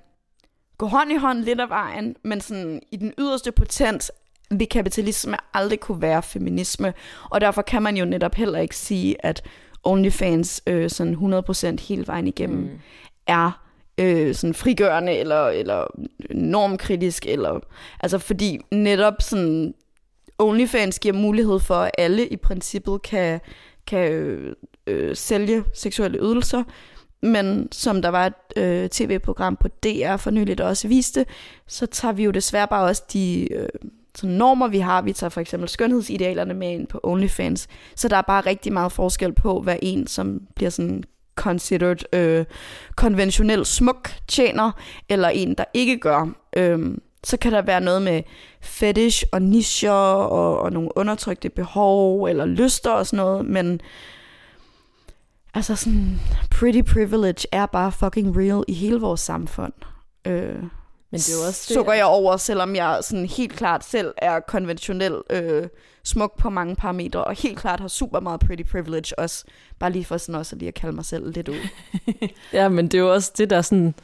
[0.79, 4.12] gå hånd i hånd lidt af vejen, men sådan i den yderste potens
[4.51, 6.95] vil kapitalisme aldrig kunne være feminisme,
[7.31, 9.42] og derfor kan man jo netop heller ikke sige, at
[9.85, 12.79] OnlyFans øh, sådan 100% hele vejen igennem mm.
[13.27, 13.62] er
[13.99, 15.87] øh, sådan frigørende eller, eller
[16.31, 17.61] normkritisk, eller,
[18.01, 19.75] altså fordi netop sådan
[20.38, 23.40] OnlyFans giver mulighed for, at alle i princippet kan,
[23.87, 24.53] kan øh,
[24.87, 26.62] øh, sælge seksuelle ydelser,
[27.22, 31.27] men som der var et øh, tv-program på DR for nyligt, der også viste,
[31.66, 33.68] så tager vi jo desværre bare også de øh,
[34.14, 35.03] sådan normer, vi har.
[35.03, 37.68] Vi tager for eksempel skønhedsidealerne med ind på OnlyFans.
[37.94, 42.44] Så der er bare rigtig meget forskel på, hvad en, som bliver sådan considered øh,
[42.96, 44.72] konventionel smuk tjener,
[45.09, 46.29] eller en, der ikke gør.
[46.57, 48.22] Øh, så kan der være noget med
[48.61, 53.81] fetish og nischer og, og nogle undertrykte behov eller lyster og sådan noget, men
[55.55, 59.72] altså sådan, pretty privilege er bare fucking real i hele vores samfund.
[60.26, 60.62] Øh,
[61.11, 64.14] men det er jo også det, sukker jeg over, selvom jeg sådan helt klart selv
[64.16, 65.68] er konventionel øh,
[66.05, 69.44] smuk på mange parametre, og helt klart har super meget pretty privilege også,
[69.79, 71.68] bare lige for sådan også lige at kalde mig selv lidt ud.
[72.52, 73.94] ja, men det er jo også det, der sådan,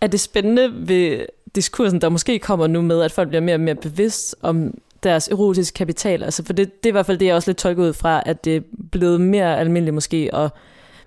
[0.00, 3.60] er det spændende ved diskursen, der måske kommer nu med, at folk bliver mere og
[3.60, 6.22] mere bevidst om deres erotiske kapital.
[6.22, 8.22] Altså for det, det er i hvert fald det, jeg også lidt tolker ud fra,
[8.26, 8.60] at det er
[8.90, 10.50] blevet mere almindeligt måske at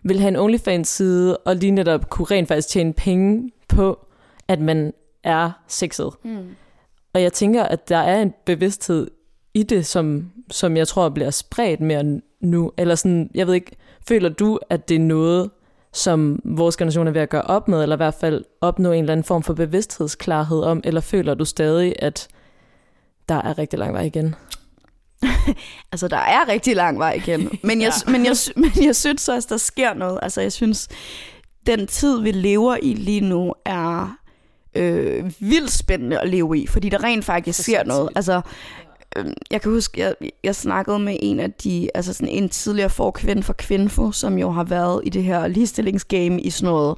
[0.04, 4.08] vil have en OnlyFans-side, og lige netop kunne rent faktisk tjene penge på,
[4.48, 6.10] at man er sexet.
[6.24, 6.56] Mm.
[7.14, 9.08] Og jeg tænker, at der er en bevidsthed
[9.54, 12.72] i det, som, som jeg tror bliver spredt mere nu.
[12.78, 13.76] Eller sådan, jeg ved ikke,
[14.08, 15.50] føler du, at det er noget,
[15.94, 19.00] som vores generation er ved at gøre op med, eller i hvert fald opnå en
[19.00, 22.28] eller anden form for bevidsthedsklarhed om, eller føler du stadig, at
[23.30, 24.36] der er rigtig lang vej igen?
[25.92, 27.50] altså, der er rigtig lang vej igen.
[27.64, 28.12] Men jeg, ja.
[28.12, 30.20] men jeg, men jeg synes også, der sker noget.
[30.22, 30.90] Altså, jeg synes,
[31.68, 34.18] den tid, vi lever i lige nu, er
[34.76, 38.10] øh, vildt spændende at leve i, fordi der rent faktisk sker noget.
[38.16, 38.42] Altså,
[39.52, 43.44] jeg kan huske, jeg, jeg snakkede med en af de, altså sådan en tidligere forkvinde
[43.44, 46.98] for Kvinfo, som jo har været i det her ligestillingsgame i sådan noget,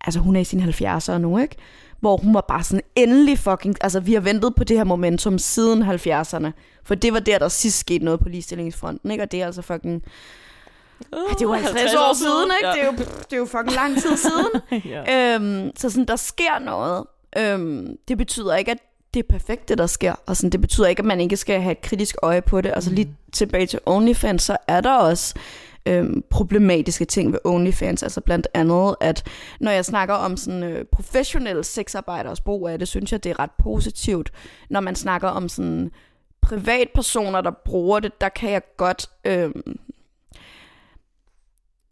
[0.00, 1.56] altså hun er i sine 70'ere nu, ikke?
[2.00, 5.38] Hvor hun var bare sådan, endelig fucking, altså vi har ventet på det her momentum
[5.38, 6.50] siden 70'erne,
[6.84, 9.22] for det var der, der sidst skete noget på ligestillingsfronten, ikke?
[9.22, 10.02] Og det er altså fucking
[11.12, 12.68] Uh, det er jo 50, 50 år, siden, ikke?
[12.68, 12.72] Ja.
[12.72, 12.92] Det, er jo,
[13.30, 14.50] det er jo fucking lang tid siden.
[14.92, 15.34] ja.
[15.34, 17.04] øhm, så sådan, der sker noget.
[17.36, 18.78] Øhm, det betyder ikke, at
[19.14, 20.14] det er perfekt, det der sker.
[20.26, 22.72] Og sådan, det betyder ikke, at man ikke skal have et kritisk øje på det.
[22.74, 23.32] Altså lige mm.
[23.32, 25.34] tilbage til OnlyFans, så er der også
[25.86, 28.02] øhm, problematiske ting ved OnlyFans.
[28.02, 29.26] Altså blandt andet, at
[29.60, 33.38] når jeg snakker om sådan øh, professionelle sexarbejderes brug af det, synes jeg, det er
[33.38, 34.32] ret positivt.
[34.70, 35.90] Når man snakker om sådan
[36.42, 39.06] privatpersoner, der bruger det, der kan jeg godt...
[39.24, 39.78] Øhm,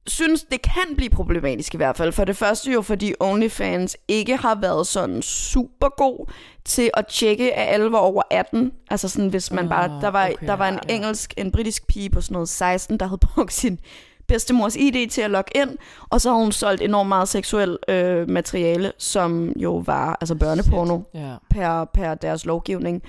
[0.06, 2.12] synes, det kan blive problematisk i hvert fald.
[2.12, 6.32] For det første jo, fordi OnlyFans ikke har været sådan super god
[6.64, 8.72] til at tjekke, at alle var over 18.
[8.90, 10.00] Altså sådan, hvis man bare...
[10.00, 13.06] Der var, okay, der var en engelsk, en britisk pige på sådan noget 16, der
[13.06, 13.78] havde brugt sin
[14.26, 15.78] bedstemors ID til at logge ind,
[16.10, 21.00] og så har hun solgt enormt meget seksuel øh, materiale, som jo var altså børneporno
[21.16, 21.36] yeah.
[21.50, 23.02] per, per deres lovgivning.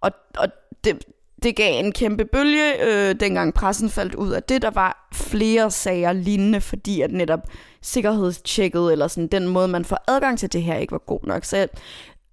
[0.00, 0.48] Og, og
[0.84, 1.04] det,
[1.42, 4.62] det gav en kæmpe bølge, øh, dengang pressen faldt ud af det.
[4.62, 7.40] Der var flere sager lignende, fordi at netop
[7.82, 11.44] sikkerhedstjekket, eller sådan den måde, man får adgang til det her, ikke var god nok.
[11.44, 11.68] Så,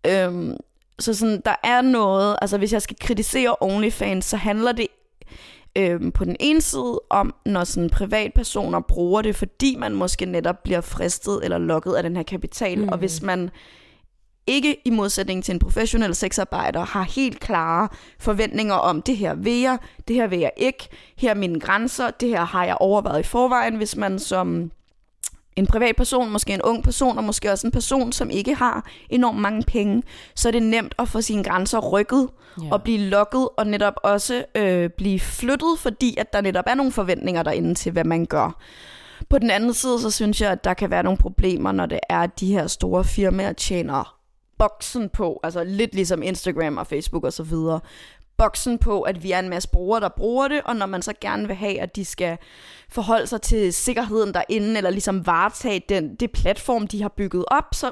[0.07, 0.55] øh,
[0.99, 4.87] så sådan, der er noget, altså hvis jeg skal kritisere OnlyFans, så handler det
[5.77, 10.63] øh, på den ene side om, når sådan privatpersoner bruger det, fordi man måske netop
[10.63, 12.89] bliver fristet eller lukket af den her kapital, mm.
[12.89, 13.49] og hvis man
[14.47, 17.87] ikke i modsætning til en professionel sexarbejder har helt klare
[18.19, 22.09] forventninger om, det her vil jeg, det her vil jeg ikke, her er mine grænser,
[22.09, 24.71] det her har jeg overvejet i forvejen, hvis man som
[25.55, 29.39] en privatperson, måske en ung person, og måske også en person, som ikke har enormt
[29.39, 30.03] mange penge,
[30.35, 32.29] så er det nemt at få sine grænser rykket
[32.61, 32.71] yeah.
[32.71, 36.91] og blive lukket, og netop også øh, blive flyttet, fordi at der netop er nogle
[36.91, 38.61] forventninger derinde til, hvad man gør.
[39.29, 41.99] På den anden side, så synes jeg, at der kan være nogle problemer, når det
[42.09, 44.16] er, at de her store firmaer tjener
[44.57, 47.79] boksen på, altså lidt ligesom Instagram og Facebook og så videre,
[48.37, 51.13] boksen på, at vi er en masse brugere, der bruger det, og når man så
[51.21, 52.37] gerne vil have, at de skal
[52.89, 57.65] forholde sig til sikkerheden derinde, eller ligesom varetage den, det platform, de har bygget op,
[57.73, 57.91] så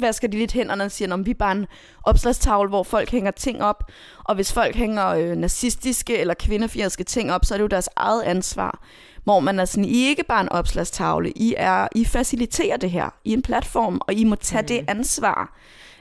[0.00, 1.66] vasker de lidt hænderne og siger, at vi er bare en
[2.02, 3.90] opslagstavle, hvor folk hænger ting op,
[4.24, 7.88] og hvis folk hænger øh, nazistiske eller kvindefjerdske ting op, så er det jo deres
[7.96, 8.82] eget ansvar.
[9.24, 12.90] Hvor man er sådan, I er ikke bare en opslagstavle, I, er, I faciliterer det
[12.90, 14.66] her, I er en platform, og I må tage mm.
[14.66, 15.56] det ansvar.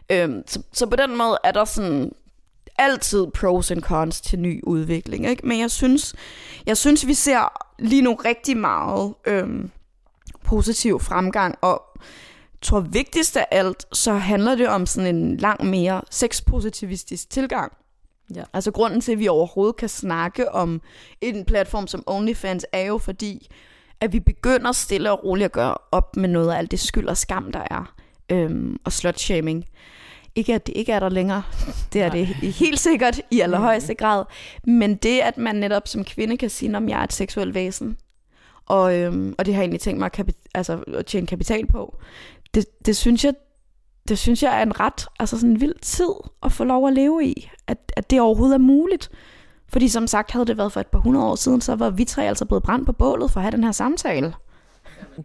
[0.10, 2.12] Øhm, så, så på den måde er der sådan
[2.78, 5.30] altid pros and cons til ny udvikling.
[5.30, 5.48] Ikke?
[5.48, 6.15] Men jeg synes,
[6.65, 9.72] jeg synes, vi ser lige nu rigtig meget øhm,
[10.43, 11.84] positiv fremgang, og
[12.62, 17.72] tror vigtigst af alt, så handler det om sådan en lang mere sexpositivistisk tilgang.
[18.36, 18.43] Ja.
[18.54, 20.82] Altså grunden til, at vi overhovedet kan snakke om
[21.22, 23.48] en platform som OnlyFans, er jo fordi,
[24.02, 27.08] at vi begynder stille og roligt at gøre op med noget af alt det skyld
[27.08, 27.93] og skam, der er.
[28.30, 29.65] Øhm, og slutshaming.
[30.39, 31.43] Ikke at det ikke er der længere.
[31.93, 32.15] Det er Nej.
[32.17, 34.23] det helt sikkert i allerhøjeste grad.
[34.63, 37.97] Men det, at man netop som kvinde kan sige, om jeg er et seksuelt væsen,
[38.65, 41.67] og, øhm, og det har jeg egentlig tænkt mig at, kapi- altså, at tjene kapital
[41.67, 41.97] på,
[42.54, 43.34] det, det synes jeg
[44.10, 46.10] det synes jeg er en ret, altså sådan en vild tid
[46.43, 49.10] at få lov at leve i, at, at det overhovedet er muligt.
[49.67, 52.06] Fordi som sagt, havde det været for et par hundrede år siden, så var vi
[52.06, 54.34] tre altså blevet brændt på bålet for at have den her samtale.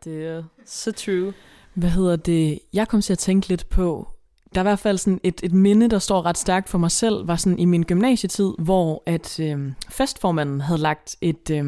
[0.05, 1.33] Det er så true.
[1.75, 2.59] Hvad hedder det?
[2.73, 4.09] Jeg kom til at tænke lidt på,
[4.55, 6.91] der er i hvert fald sådan et, et minde, der står ret stærkt for mig
[6.91, 11.65] selv, var sådan i min gymnasietid, hvor at øh, festformanden havde lagt et øh,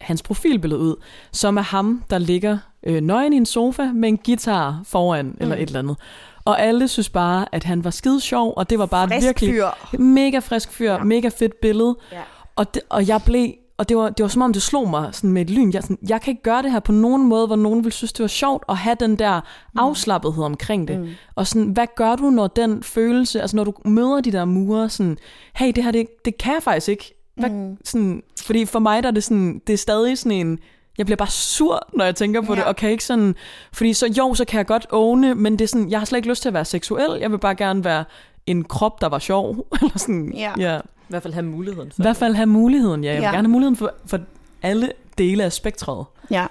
[0.00, 0.96] hans profilbillede ud,
[1.32, 5.36] som er ham, der ligger øh, nøgen i en sofa med en guitar foran mm.
[5.40, 5.96] eller et eller andet.
[6.44, 9.54] Og alle synes bare, at han var skide sjov, og det var bare Frisk virkelig
[9.54, 9.98] fyr.
[9.98, 11.02] mega frisk fyr, ja.
[11.02, 11.96] mega fedt billede.
[12.12, 12.20] Ja.
[12.56, 15.08] Og, det, og jeg blev, og det var, det var som om det slog mig
[15.12, 15.72] sådan med et lyn.
[15.72, 18.12] Jeg, sådan, jeg kan ikke gøre det her på nogen måde, hvor nogen vil synes,
[18.12, 19.40] det var sjovt at have den der
[19.76, 21.00] afslappethed omkring det.
[21.00, 21.08] Mm.
[21.34, 24.88] Og sådan, hvad gør du, når den følelse, altså når du møder de der murer,
[24.88, 25.18] sådan,
[25.54, 27.14] hey, det her, det, det kan jeg faktisk ikke.
[27.36, 27.76] Hvad, mm.
[27.84, 30.58] sådan, fordi for mig der er det sådan, det er stadig sådan en,
[30.98, 32.60] jeg bliver bare sur, når jeg tænker på Ja.
[32.60, 33.34] det, og kan ikke sådan,
[33.72, 36.16] fordi så jo, så kan jeg godt åne, men det er sådan, jeg har slet
[36.16, 38.04] ikke lyst til at være seksuel, jeg vil bare gerne være
[38.46, 40.52] en krop, der var sjov, eller sådan, Ja.
[40.58, 40.78] ja.
[40.78, 43.08] I hvert fald have muligheden I for hvert fald have muligheden, ja.
[43.10, 43.30] Jeg vil Ja.
[43.32, 44.18] gerne have muligheden for, for
[44.62, 46.04] alle dele af spektret.
[46.30, 46.46] Ja.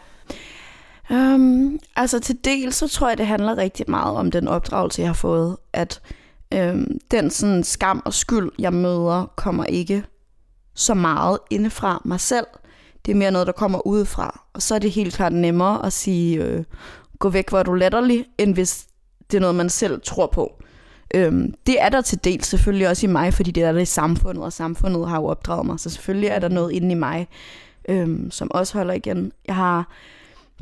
[1.10, 5.10] Um, altså til del, så tror jeg, det handler rigtig meget om den opdragelse, jeg
[5.10, 5.58] har fået.
[5.74, 6.02] At
[6.54, 10.04] øhm, den sådan skam og skyld, jeg møder, kommer ikke
[10.76, 12.46] så meget indefra mig selv.
[13.06, 14.42] Det er mere noget, der kommer udefra.
[14.54, 16.64] Og så er det helt klart nemmere at sige, øh,
[17.20, 18.88] gå væk, hvor er du latterlig, end hvis
[19.32, 20.62] det er noget, man selv tror på.
[21.16, 23.86] Øhm, det er der til del selvfølgelig også i mig, fordi det er der i
[23.86, 25.80] samfundet, og samfundet har jo opdraget mig.
[25.80, 27.28] Så selvfølgelig er der noget inde i mig,
[27.90, 29.32] øhm, som også holder igen.
[29.48, 29.90] Jeg har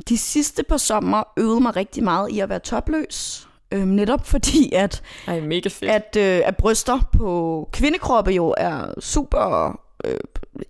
[0.08, 3.48] de sidste par sommer øvet mig rigtig meget i at være topløs.
[3.72, 5.90] Øhm, netop fordi, at, Ej, mega fedt.
[5.90, 10.16] at, øh, at bryster på kvindekroppe jo er super øh,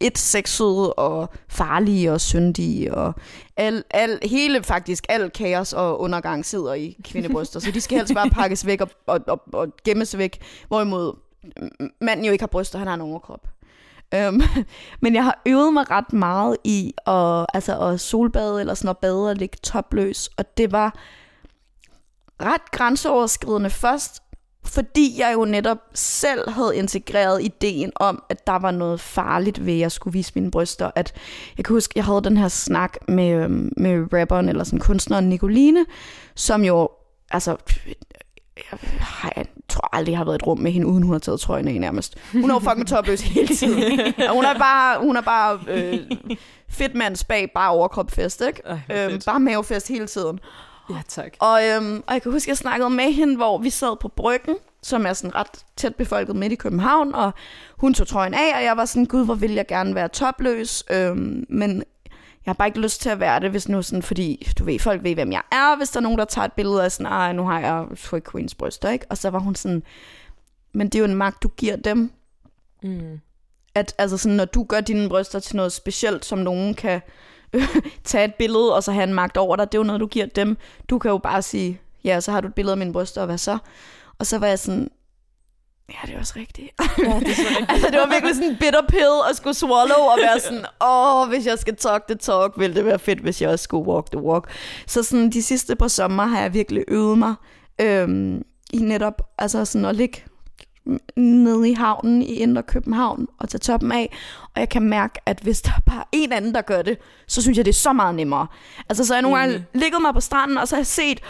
[0.01, 3.14] et sexede og farlige og syndige og
[3.57, 8.14] al, al, hele faktisk al kaos og undergang sidder i kvindebryster, så de skal helst
[8.14, 11.16] bare pakkes væk og, og, og, og gemmes væk, hvorimod
[12.01, 13.49] manden jo ikke har bryster, han har en overkrop.
[14.14, 14.42] Øhm,
[15.03, 18.99] men jeg har øvet mig ret meget i at, altså at solbade eller sådan at
[18.99, 20.99] bade og ligge topløs, og det var
[22.42, 24.23] ret grænseoverskridende først,
[24.66, 29.72] fordi jeg jo netop selv havde integreret ideen om, at der var noget farligt ved,
[29.72, 30.90] at jeg skulle vise mine bryster.
[30.94, 31.14] At
[31.57, 35.29] jeg kan huske, jeg havde den her snak med, øhm, med rapperen eller sådan kunstneren
[35.29, 35.87] Nicoline,
[36.35, 36.88] som jo,
[37.31, 37.57] altså,
[38.57, 38.79] jeg,
[39.37, 41.40] jeg tror aldrig, jeg har været i et rum med hende, uden hun har taget
[41.40, 42.16] trøjen af nærmest.
[42.33, 44.00] Hun er jo fucking topløs hele tiden.
[44.29, 46.00] Og hun er bare, hun er bare øh,
[46.68, 48.62] fedt mands bag, bare overkropfest, ikke?
[48.64, 50.40] Ej, Øhm, bare mavefest hele tiden.
[50.90, 51.37] Ja, tak.
[51.40, 54.57] Og, øhm, og jeg kan huske, jeg snakkede med hende, hvor vi sad på bryggen,
[54.83, 57.33] som er sådan ret tæt befolket midt i København, og
[57.77, 60.85] hun tog trøjen af, og jeg var sådan, gud, hvor vil jeg gerne være topløs,
[60.90, 61.77] øhm, men
[62.47, 64.79] jeg har bare ikke lyst til at være det, hvis nu sådan, fordi du ved,
[64.79, 67.07] folk ved, hvem jeg er, hvis der er nogen, der tager et billede af sådan,
[67.12, 69.07] ej, nu har jeg Troy Queens bryster, ikke?
[69.11, 69.83] Og så var hun sådan,
[70.75, 72.11] men det er jo en magt, du giver dem,
[72.83, 73.20] Mm.
[73.75, 77.01] at altså sådan, når du gør dine bryster til noget specielt, som nogen kan
[78.04, 80.06] tage et billede, og så have en magt over dig, det er jo noget, du
[80.06, 80.56] giver dem.
[80.90, 83.26] Du kan jo bare sige, ja, så har du et billede af mine bryster, og
[83.26, 83.58] hvad så?
[84.18, 84.88] Og så var jeg sådan,
[85.88, 86.68] ja, det er også rigtigt.
[86.98, 87.70] Ja, det er så rigtigt.
[87.72, 91.28] altså, det var virkelig sådan en bitter pill at skulle swallow, og være sådan, åh,
[91.28, 94.06] hvis jeg skal talk the talk, ville det være fedt, hvis jeg også skulle walk
[94.10, 94.50] the walk.
[94.86, 97.34] Så sådan, de sidste par sommer har jeg virkelig øvet mig
[97.80, 100.22] øhm, i netop, altså sådan at ligge
[101.16, 104.16] nede i havnen i Indre København og tage toppen af.
[104.55, 107.42] Og jeg kan mærke, at hvis der er bare en anden, der gør det, så
[107.42, 108.47] synes jeg, det er så meget nemmere.
[108.88, 111.20] Altså, så har jeg nogle gange ligget mig på stranden, og så har jeg set,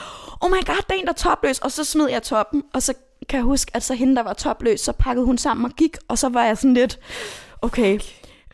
[0.40, 2.83] oh my god, der er en, der er topløs, og så smed jeg toppen, og
[2.83, 2.95] så
[3.29, 5.97] kan jeg huske, at så hende, der var topløs, så pakkede hun sammen og gik,
[6.09, 6.99] og så var jeg sådan lidt,
[7.62, 7.99] okay,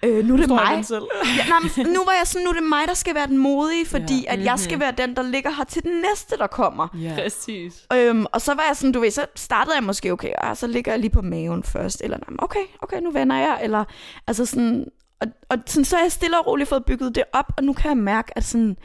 [0.04, 0.84] øh, nu er det mig.
[0.86, 1.02] selv?
[1.38, 3.38] Ja, nej, men nu var jeg sådan, nu er det mig, der skal være den
[3.38, 4.32] modige, fordi Ja.
[4.32, 6.88] at jeg skal være den, der ligger her til den næste, der kommer.
[7.02, 7.14] Ja.
[7.14, 7.86] Præcis.
[7.92, 10.66] Øhm, og så var jeg sådan, du ved, så startede jeg måske, okay, og så
[10.66, 13.84] ligger jeg lige på maven først, eller nej, okay, okay, nu vender jeg, eller
[14.26, 14.86] altså sådan,
[15.20, 17.72] og, og sådan, så er jeg stille og roligt fået bygget det op, og nu
[17.72, 18.76] kan jeg mærke, at sådan,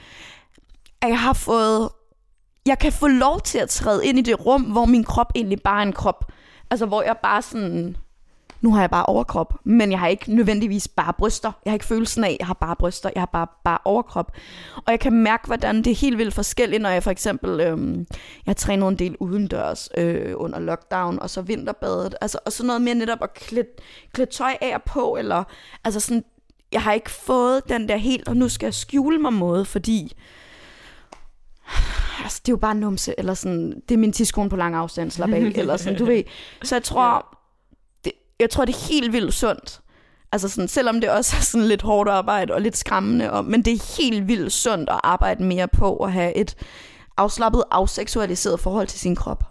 [1.02, 1.90] at jeg har fået,
[2.66, 5.62] jeg kan få lov til at træde ind i det rum, hvor min krop egentlig
[5.62, 6.32] bare er en krop,
[6.72, 7.98] altså hvor jeg bare sådan
[8.66, 11.52] nu har jeg bare overkrop, men jeg har ikke nødvendigvis bare bryster.
[11.66, 14.32] Jeg har ikke følelsen af, at jeg har bare bryster, jeg har bare, bare overkrop.
[14.76, 17.98] Og jeg kan mærke, hvordan det er helt vildt forskelligt, når jeg for eksempel, øh,
[18.46, 22.66] jeg har trænet en del udendørs øh, under lockdown, og så vinterbadet, altså, og så
[22.66, 23.68] noget mere netop at klæde,
[24.14, 25.44] klæde tøj af og på, eller
[25.84, 26.24] altså sådan,
[26.72, 30.14] jeg har ikke fået den der helt, og nu skal jeg skjule mig måde, fordi
[32.24, 35.12] altså, det er jo bare numse, eller sådan, det er min tidskone på lang afstand,
[35.12, 36.24] slap af, eller sådan, du ved.
[36.64, 37.36] Så jeg tror,
[38.40, 39.82] jeg tror, det er helt vildt sundt.
[40.32, 43.62] Altså sådan, selvom det også er sådan lidt hårdt arbejde og lidt skræmmende, og, men
[43.62, 46.56] det er helt vildt sundt at arbejde mere på at have et
[47.18, 49.44] afslappet, afseksualiseret forhold til sin krop.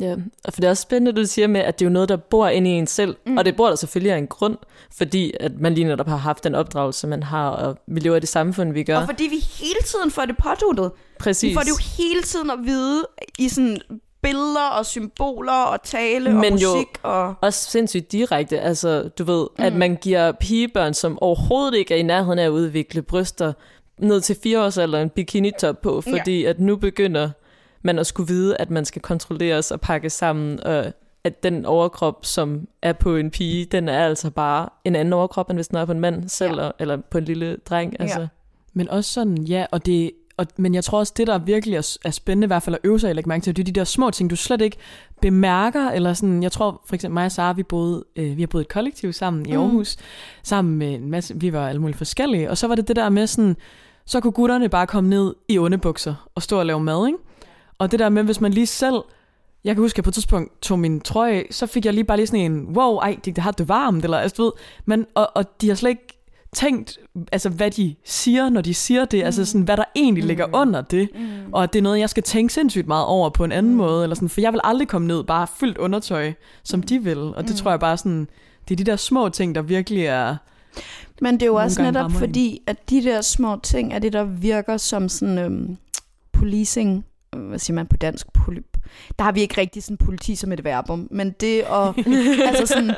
[0.00, 2.08] Ja, og for det er også spændende, du siger med, at det er jo noget,
[2.08, 3.36] der bor inde i en selv, mm.
[3.36, 4.56] og det bor der selvfølgelig af en grund,
[4.96, 8.20] fordi at man lige netop har haft den opdragelse, man har, og vi lever i
[8.20, 8.96] det samfund, vi gør.
[8.96, 10.92] Og fordi vi hele tiden får det påduttet.
[11.18, 11.50] Præcis.
[11.50, 13.06] Vi får det jo hele tiden at vide
[13.38, 13.78] i sådan
[14.22, 16.88] billeder og symboler og tale Men og jo musik.
[17.02, 17.34] Og...
[17.40, 19.64] Også sindssygt direkte, altså du ved, mm.
[19.64, 23.52] at man giver pigebørn, som overhovedet ikke er i nærheden af at udvikle bryster,
[23.98, 26.50] ned til fire års alder en bikinitop på, fordi ja.
[26.50, 27.30] at nu begynder
[27.82, 30.92] man at skulle vide, at man skal kontrolleres og pakkes sammen, og
[31.24, 35.50] at den overkrop, som er på en pige, den er altså bare en anden overkrop,
[35.50, 36.70] end hvis den er på en mand selv, ja.
[36.78, 38.00] eller på en lille dreng.
[38.00, 38.20] Altså.
[38.20, 38.26] Ja.
[38.72, 41.96] Men også sådan, ja, og det, og, men jeg tror også, det der virkelig er,
[42.04, 43.72] er spændende, i hvert fald at øve sig at lægge mærke til, det er de
[43.72, 44.76] der små ting, du slet ikke
[45.20, 48.46] bemærker, eller sådan, jeg tror for eksempel mig og Sara, vi, boede, øh, vi har
[48.46, 50.04] boet et kollektiv sammen i Aarhus, mm.
[50.42, 53.08] sammen med en masse, vi var alle mulige forskellige, og så var det det der
[53.08, 53.56] med sådan,
[54.06, 57.18] så kunne gutterne bare komme ned i underbukser og stå og lave mad, ikke?
[57.78, 58.96] Og det der med, hvis man lige selv...
[59.64, 62.04] Jeg kan huske, at jeg på et tidspunkt tog min trøje så fik jeg lige
[62.04, 64.52] bare lige sådan en, wow, ej, det, det har det varmt, eller altså, ved,
[64.84, 66.21] men, og, og de har slet ikke
[66.56, 66.98] tænkt,
[67.32, 69.40] altså hvad de siger, når de siger det, altså, mm.
[69.40, 70.28] altså sådan, hvad der egentlig mm.
[70.28, 71.52] ligger under det, mm.
[71.52, 73.78] og at det er noget, jeg skal tænke sindssygt meget over på en anden mm.
[73.78, 76.32] måde, eller sådan, for jeg vil aldrig komme ned bare fyldt undertøj,
[76.64, 76.82] som mm.
[76.82, 77.56] de vil, og det mm.
[77.56, 78.28] tror jeg bare sådan,
[78.68, 80.36] det er de der små ting, der virkelig er...
[81.20, 84.24] Men det er jo også netop fordi, at de der små ting er det, der
[84.24, 85.76] virker som sådan øhm,
[86.32, 87.04] policing
[87.36, 88.80] hvad siger man på dansk, poli-
[89.18, 91.94] der har vi ikke rigtig sådan politi som et verbum, men det at,
[92.48, 92.94] altså sådan,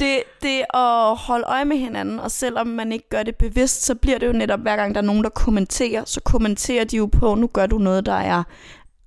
[0.00, 3.94] det, det at holde øje med hinanden, og selvom man ikke gør det bevidst, så
[3.94, 7.06] bliver det jo netop hver gang, der er nogen, der kommenterer, så kommenterer de jo
[7.06, 8.42] på, nu gør du noget, der er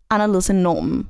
[0.09, 1.09] anderledes end normen.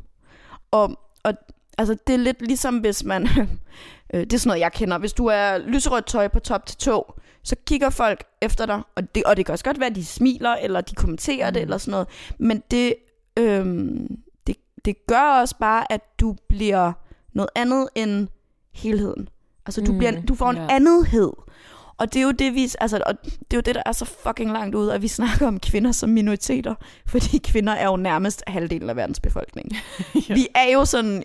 [0.71, 1.33] Og, og
[1.77, 3.27] altså, det er lidt ligesom, hvis man,
[4.13, 6.77] øh, det er sådan noget, jeg kender, hvis du er lyserødt tøj på top til
[6.77, 9.95] tog, så kigger folk efter dig, og det, og det kan også godt være, at
[9.95, 11.53] de smiler, eller de kommenterer mm.
[11.53, 12.07] det, eller sådan noget,
[12.39, 12.95] men det
[13.39, 14.07] øhm,
[14.47, 16.93] det, det gør også bare, at du bliver
[17.33, 18.27] noget andet end
[18.73, 19.29] helheden.
[19.65, 20.75] Altså du, mm, bliver, du får en yeah.
[20.75, 21.31] andethed.
[21.97, 24.05] Og det er jo det, vi, altså, og det er jo det, der er så
[24.05, 26.75] fucking langt ud, at vi snakker om kvinder som minoriteter,
[27.05, 29.71] fordi kvinder er jo nærmest halvdelen af verdens befolkning.
[30.29, 30.33] ja.
[30.33, 31.23] Vi er jo sådan,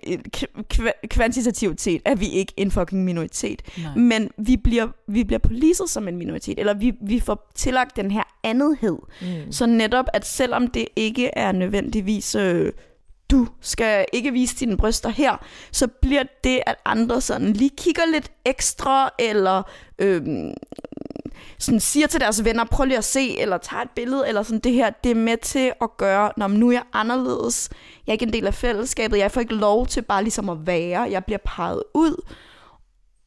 [0.73, 3.61] kv- kvantitativt set, at vi ikke en fucking minoritet.
[3.77, 3.95] Nej.
[3.95, 8.11] Men vi bliver, vi bliver poliset som en minoritet, eller vi, vi får tillagt den
[8.11, 8.97] her andethed.
[9.21, 9.51] Mm.
[9.51, 12.35] Så netop, at selvom det ikke er nødvendigvis...
[12.35, 12.71] Øh,
[13.31, 15.37] du skal ikke vise dine bryster her,
[15.71, 19.63] så bliver det, at andre sådan lige kigger lidt ekstra, eller
[19.99, 20.21] øh,
[21.57, 24.59] sådan siger til deres venner, prøv lige at se, eller tager et billede, eller sådan
[24.59, 27.69] det her, det er med til at gøre, når nu er jeg anderledes,
[28.07, 30.67] jeg er ikke en del af fællesskabet, jeg får ikke lov til bare ligesom at
[30.67, 32.31] være, jeg bliver peget ud,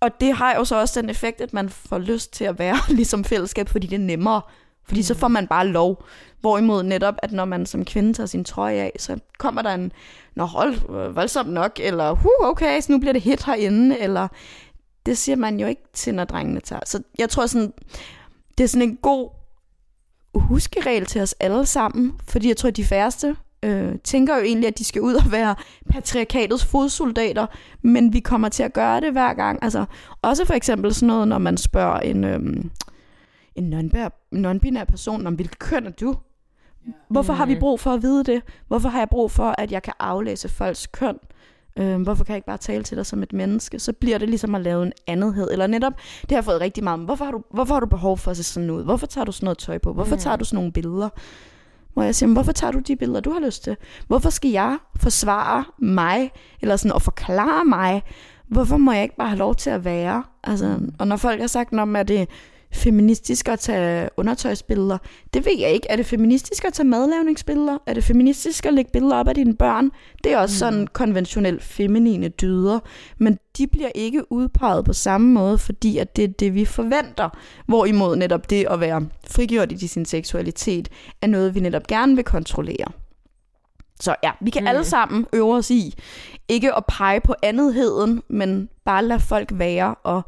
[0.00, 2.76] og det har jo så også den effekt, at man får lyst til at være
[2.98, 4.40] ligesom fællesskab, fordi det er nemmere,
[4.86, 5.04] fordi mm.
[5.04, 6.04] så får man bare lov.
[6.40, 9.92] Hvorimod netop, at når man som kvinde tager sin trøje af, så kommer der en,
[10.34, 14.28] nå hold, voldsomt nok, eller huh, okay, så nu bliver det hit herinde, eller
[15.06, 16.82] det siger man jo ikke til, når drengene tager.
[16.86, 17.72] Så jeg tror sådan,
[18.58, 19.30] det er sådan en god
[20.34, 24.68] huskeregel til os alle sammen, fordi jeg tror, at de færreste øh, tænker jo egentlig,
[24.68, 25.54] at de skal ud og være
[25.90, 27.46] patriarkatets fodsoldater,
[27.82, 29.58] men vi kommer til at gøre det hver gang.
[29.62, 29.84] Altså,
[30.22, 32.40] også for eksempel sådan noget, når man spørger en, øh,
[33.56, 33.92] en
[34.32, 36.16] non-binær person om, hvilket køn er du?
[37.08, 37.60] Hvorfor har vi mm.
[37.60, 38.42] brug for at vide det?
[38.68, 41.18] Hvorfor har jeg brug for, at jeg kan aflæse folks køn?
[41.78, 43.78] Øh, hvorfor kan jeg ikke bare tale til dig som et menneske?
[43.78, 45.48] Så bliver det ligesom at lave en andethed.
[45.52, 48.18] Eller netop, det har jeg fået rigtig meget hvorfor har du, hvorfor har du behov
[48.18, 48.84] for at se sådan ud?
[48.84, 49.92] Hvorfor tager du sådan noget tøj på?
[49.92, 50.20] Hvorfor mm.
[50.20, 51.08] tager du sådan nogle billeder?
[51.94, 53.76] Hvor jeg siger, hvorfor tager du de billeder, du har lyst til?
[54.06, 56.30] Hvorfor skal jeg forsvare mig?
[56.60, 58.02] Eller sådan at forklare mig?
[58.48, 60.24] Hvorfor må jeg ikke bare have lov til at være?
[60.44, 62.28] Altså, og når folk har sagt, om at det
[62.74, 64.98] feministisk at tage undertøjsbilleder.
[65.34, 65.86] Det ved jeg ikke.
[65.90, 67.78] Er det feministisk at tage madlavningsbilleder?
[67.86, 69.90] Er det feministisk at lægge billeder op af dine børn?
[70.24, 70.58] Det er også mm.
[70.58, 72.80] sådan konventionelt feminine dyder.
[73.18, 77.28] Men de bliver ikke udpeget på samme måde, fordi at det er det, vi forventer.
[77.66, 80.88] Hvorimod netop det at være frigjort i sin seksualitet,
[81.22, 82.86] er noget, vi netop gerne vil kontrollere.
[84.00, 84.66] Så ja, vi kan Mm.
[84.66, 85.94] alle sammen øve os i
[86.48, 90.22] ikke at pege på andetheden, men bare lade folk være, og,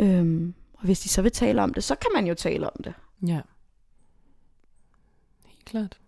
[0.00, 2.82] øhm, og hvis de så vil tale om det, så kan man jo tale om
[2.84, 2.94] det.
[3.26, 3.40] Ja.
[5.46, 5.98] Helt klart.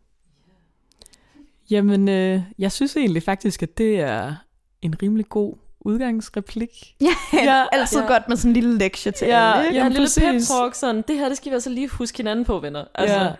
[1.70, 4.34] Jamen, øh, jeg synes egentlig faktisk, at det er
[4.82, 6.70] en rimelig god udgangsreplik.
[7.00, 7.14] Ja,
[7.44, 8.06] Ja, altid ja.
[8.06, 9.66] godt med sådan en lille lektie til Ja, alle.
[9.66, 9.78] Ikke?
[9.78, 12.44] Ja, en lille pep talk, sådan, det her, det skal vi altså lige huske hinanden
[12.44, 12.84] på, venner.
[12.94, 13.32] Altså, Ja.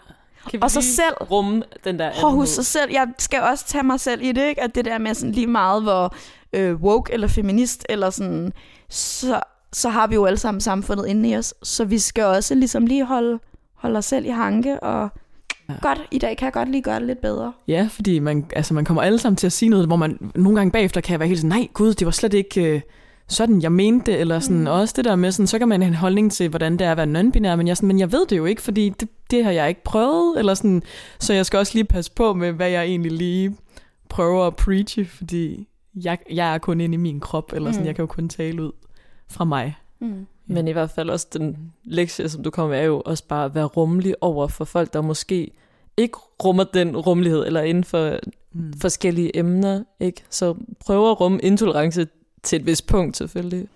[0.51, 2.47] kan vi Og så lige selv rumme den der huske andenhed?
[2.47, 2.91] sig selv.
[2.93, 4.63] Jeg skal også tage mig selv i det, ikke?
[4.63, 6.15] At det der med sådan lige meget, hvor
[6.53, 8.53] øh, woke eller feminist, eller sådan,
[8.89, 9.41] så,
[9.73, 11.55] så har vi jo alle sammen samfundet inde i os.
[11.63, 13.39] Så vi skal også ligesom lige holde,
[13.75, 15.09] holde os selv i hanke, og
[15.69, 15.75] Ja.
[15.83, 17.53] godt, i dag kan jeg godt lige gøre det lidt bedre.
[17.69, 20.59] Ja, fordi man, altså, man kommer alle sammen til at sige noget, hvor man nogle
[20.59, 22.81] gange bagefter kan være helt sådan, nej gud, det var slet ikke øh,
[23.29, 24.67] sådan, jeg mente det, eller sådan, mm.
[24.67, 26.91] Også det der med, sådan, så kan man have en holdning til, hvordan det er
[26.91, 29.45] at være non-binær, men jeg, sådan, men jeg ved det jo ikke, fordi det, det
[29.45, 30.83] har jeg ikke prøvet, eller sådan,
[31.19, 33.57] så jeg skal også lige passe på med, hvad jeg egentlig lige
[34.09, 35.69] prøver at preache, fordi
[36.05, 37.87] jeg, jeg er kun inde i min krop, eller sådan, Mm.
[37.87, 38.73] jeg kan jo kun tale ud
[39.31, 39.77] fra mig.
[40.01, 40.27] Mm.
[40.47, 43.45] Men i hvert fald også den lektie, som du kommer med, er jo også bare
[43.45, 45.51] at være rummelig over for folk, der måske
[45.97, 48.19] ikke rummer den rummelighed, eller inden for
[48.53, 48.73] Mm.
[48.81, 50.23] forskellige emner, ikke?
[50.31, 52.07] Så prøv at rumme intolerance
[52.43, 53.69] til et vist punkt, selvfølgelig.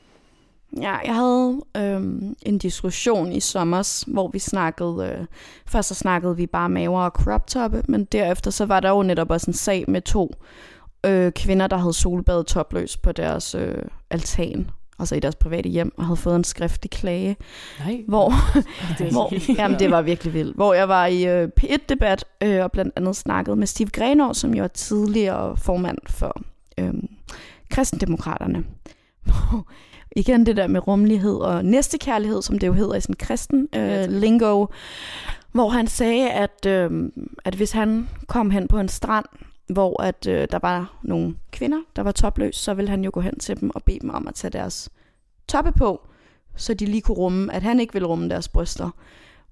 [0.80, 5.26] Ja, jeg havde øhm, en diskussion i sommer, hvor vi snakkede, øh,
[5.66, 9.02] først så snakkede vi bare maver og crop toppe, men derefter så var der jo
[9.02, 10.34] netop også en sag med to
[11.06, 15.92] øh, kvinder, der havde solbadet topløs på deres øh, altan, altså i deres private hjem,
[15.96, 17.36] og havde fået en skriftlig klage,
[17.80, 18.04] Nej.
[18.08, 18.32] hvor,
[18.98, 22.72] Det hvor jamen, det var virkelig vildt, hvor jeg var i øh, P1-debat, øh, og
[22.72, 26.42] blandt andet snakkede med Steve Grenaa, som jo er tidligere formand for
[26.78, 26.94] øh,
[27.70, 28.64] kristendemokraterne.
[29.24, 29.66] Hvor
[30.16, 34.04] igen det der med rummelighed og næstekærlighed, som det jo hedder i sådan kristen øh,
[34.08, 34.66] lingo,
[35.52, 36.90] hvor han sagde, at, øh,
[37.44, 39.24] at hvis han kom hen på en strand,
[39.68, 43.20] hvor at, øh, der var nogle kvinder, der var topløs, så ville han jo gå
[43.20, 44.90] hen til dem og bede dem om at tage deres
[45.48, 46.06] toppe på,
[46.56, 48.90] så de lige kunne rumme, at han ikke ville rumme deres bryster.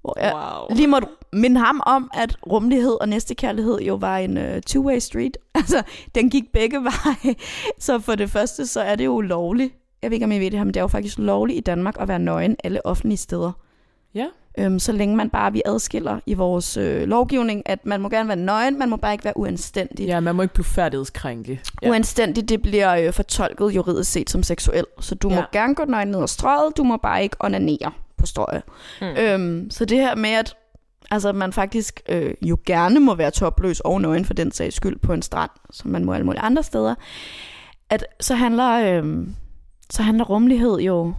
[0.01, 0.75] Hvor jeg Wow.
[0.77, 5.37] lige måtte minde ham om, at rummelighed og næstekærlighed jo var en uh, two-way street.
[5.55, 5.83] Altså,
[6.15, 7.35] den gik begge veje.
[7.79, 9.73] Så for det første, så er det jo lovligt.
[10.01, 11.61] Jeg ved ikke, om I ved det her, men det er jo faktisk lovligt i
[11.61, 13.51] Danmark at være nøgen alle offentlige steder.
[14.13, 14.27] Ja.
[14.57, 18.27] Øhm, så længe man bare, vi adskiller i vores øh, lovgivning, at man må gerne
[18.27, 20.05] være nøgen, man må bare ikke være uanstændig.
[20.05, 21.61] Ja, man må ikke blive færdighedskrænke.
[21.81, 21.89] Ja.
[21.89, 24.85] Uanstændig, det bliver øh, fortolket juridisk set som seksuel.
[24.99, 25.35] Så du ja.
[25.35, 28.63] må gerne gå nøgen ned ad strøget, du må bare ikke onanere på strøget.
[29.01, 29.07] Mm.
[29.07, 30.55] Øhm, så det her med, at
[31.11, 34.99] altså, man faktisk øh, jo gerne må være topløs og nøgen for den sags skyld
[34.99, 36.95] på en strand, som man må alle mulige andre steder,
[37.89, 39.27] at så handler, øh,
[39.89, 41.13] så handler rummelighed jo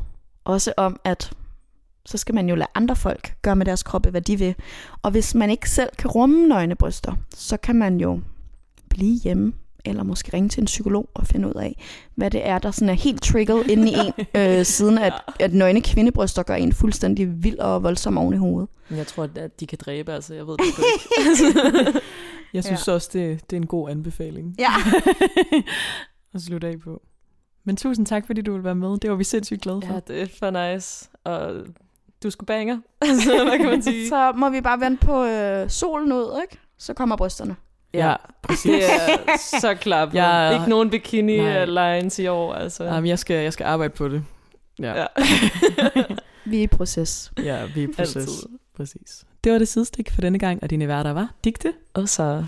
[0.45, 1.33] også om, at
[2.07, 4.55] så skal man jo lade andre folk gøre med deres kroppe, hvad de vil.
[5.03, 8.21] Og hvis man ikke selv kan rumme nøgne bryster, så kan man jo
[8.89, 9.53] blive hjemme,
[9.85, 11.83] eller måske ringe til en psykolog og finde ud af,
[12.15, 15.53] hvad det er, der sådan er helt trigget inde i en, øh, siden at, at
[15.55, 18.69] nøgne kvindebryster gør en fuldstændig vild og voldsom oven i hovedet.
[18.89, 20.35] Men Jeg tror, at de kan dræbe, altså.
[20.35, 22.01] Jeg ved det ikke.
[22.55, 22.93] Jeg synes ja.
[22.93, 24.71] også, det, det er en god anbefaling Ja.
[26.35, 27.03] at slutte af på.
[27.65, 28.99] Men tusind tak, fordi du ville være med.
[28.99, 29.93] Det var vi sindssygt glade for.
[29.95, 31.09] ja, det er for nice.
[31.25, 31.55] Og
[32.25, 32.79] du skulle banger.
[33.03, 34.09] Altså, hvad kan man sige?
[34.09, 36.63] Så må vi bare vente på øh, solen ud, ikke?
[36.79, 37.57] Så kommer brysterne.
[37.95, 38.15] Ja,
[38.49, 40.15] Det er så klart.
[40.15, 40.59] Jeg- Ja.
[40.59, 41.65] Ikke nogen bikini Nej.
[41.65, 42.85] lines i år, altså.
[42.85, 44.25] Jamen, jeg, skal, jeg skal arbejde på det.
[44.79, 45.07] Ja, Ja.
[46.47, 47.33] Vi er i proces.
[47.45, 48.17] ja vi er i proces.
[48.17, 48.49] Altid.
[48.77, 49.25] Præcis.
[49.45, 51.73] Det var det sidste for denne gang, og dine værter var Digte.
[51.95, 52.45] Og så...